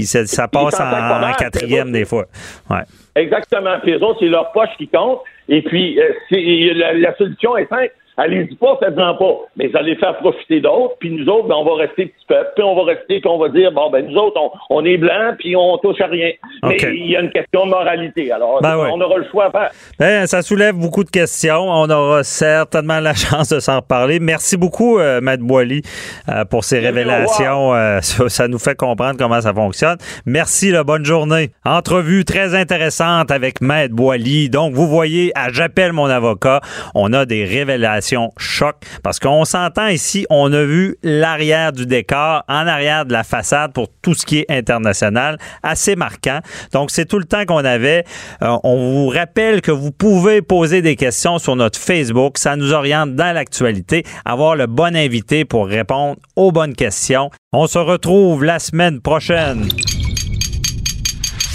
[0.04, 2.26] ça, passe en, quatrième des fois.
[2.70, 2.82] Ouais.
[3.16, 3.76] Exactement.
[3.82, 5.20] Puis les autres, c'est leur poche qui compte.
[5.48, 9.34] Et puis, euh, la, la solution est simple Allez-y pas, faites-en pas.
[9.56, 12.50] Mais vous allez faire profiter d'autres, puis nous autres, ben, on va rester petit peuple,
[12.54, 14.40] puis on va rester, puis on va dire, bon, ben, nous autres,
[14.70, 16.30] on, est blancs, puis on touche à rien.
[16.62, 18.30] Mais il y a une question de moralité.
[18.30, 19.70] Alors, ben on aura le choix à faire.
[19.98, 21.68] Ben, ça soulève beaucoup de questions.
[21.68, 24.20] On aura certainement la chance de s'en reparler.
[24.20, 25.82] Merci beaucoup, euh, Maître Boily,
[26.28, 27.74] euh, pour ces révélations.
[27.74, 29.96] Euh, ça, nous fait comprendre comment ça fonctionne.
[30.24, 31.50] Merci, la bonne journée.
[31.64, 34.50] Entrevue très intéressante avec Maître Boily.
[34.50, 36.60] Donc, vous voyez, à J'appelle mon avocat,
[36.94, 38.03] on a des révélations
[38.36, 43.24] choc parce qu'on s'entend ici, on a vu l'arrière du décor, en arrière de la
[43.24, 46.40] façade pour tout ce qui est international, assez marquant.
[46.72, 48.04] Donc, c'est tout le temps qu'on avait.
[48.42, 52.38] Euh, on vous rappelle que vous pouvez poser des questions sur notre Facebook.
[52.38, 54.04] Ça nous oriente dans l'actualité.
[54.24, 57.30] Avoir le bon invité pour répondre aux bonnes questions.
[57.52, 59.68] On se retrouve la semaine prochaine.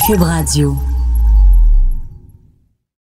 [0.05, 0.88] Cube Radio.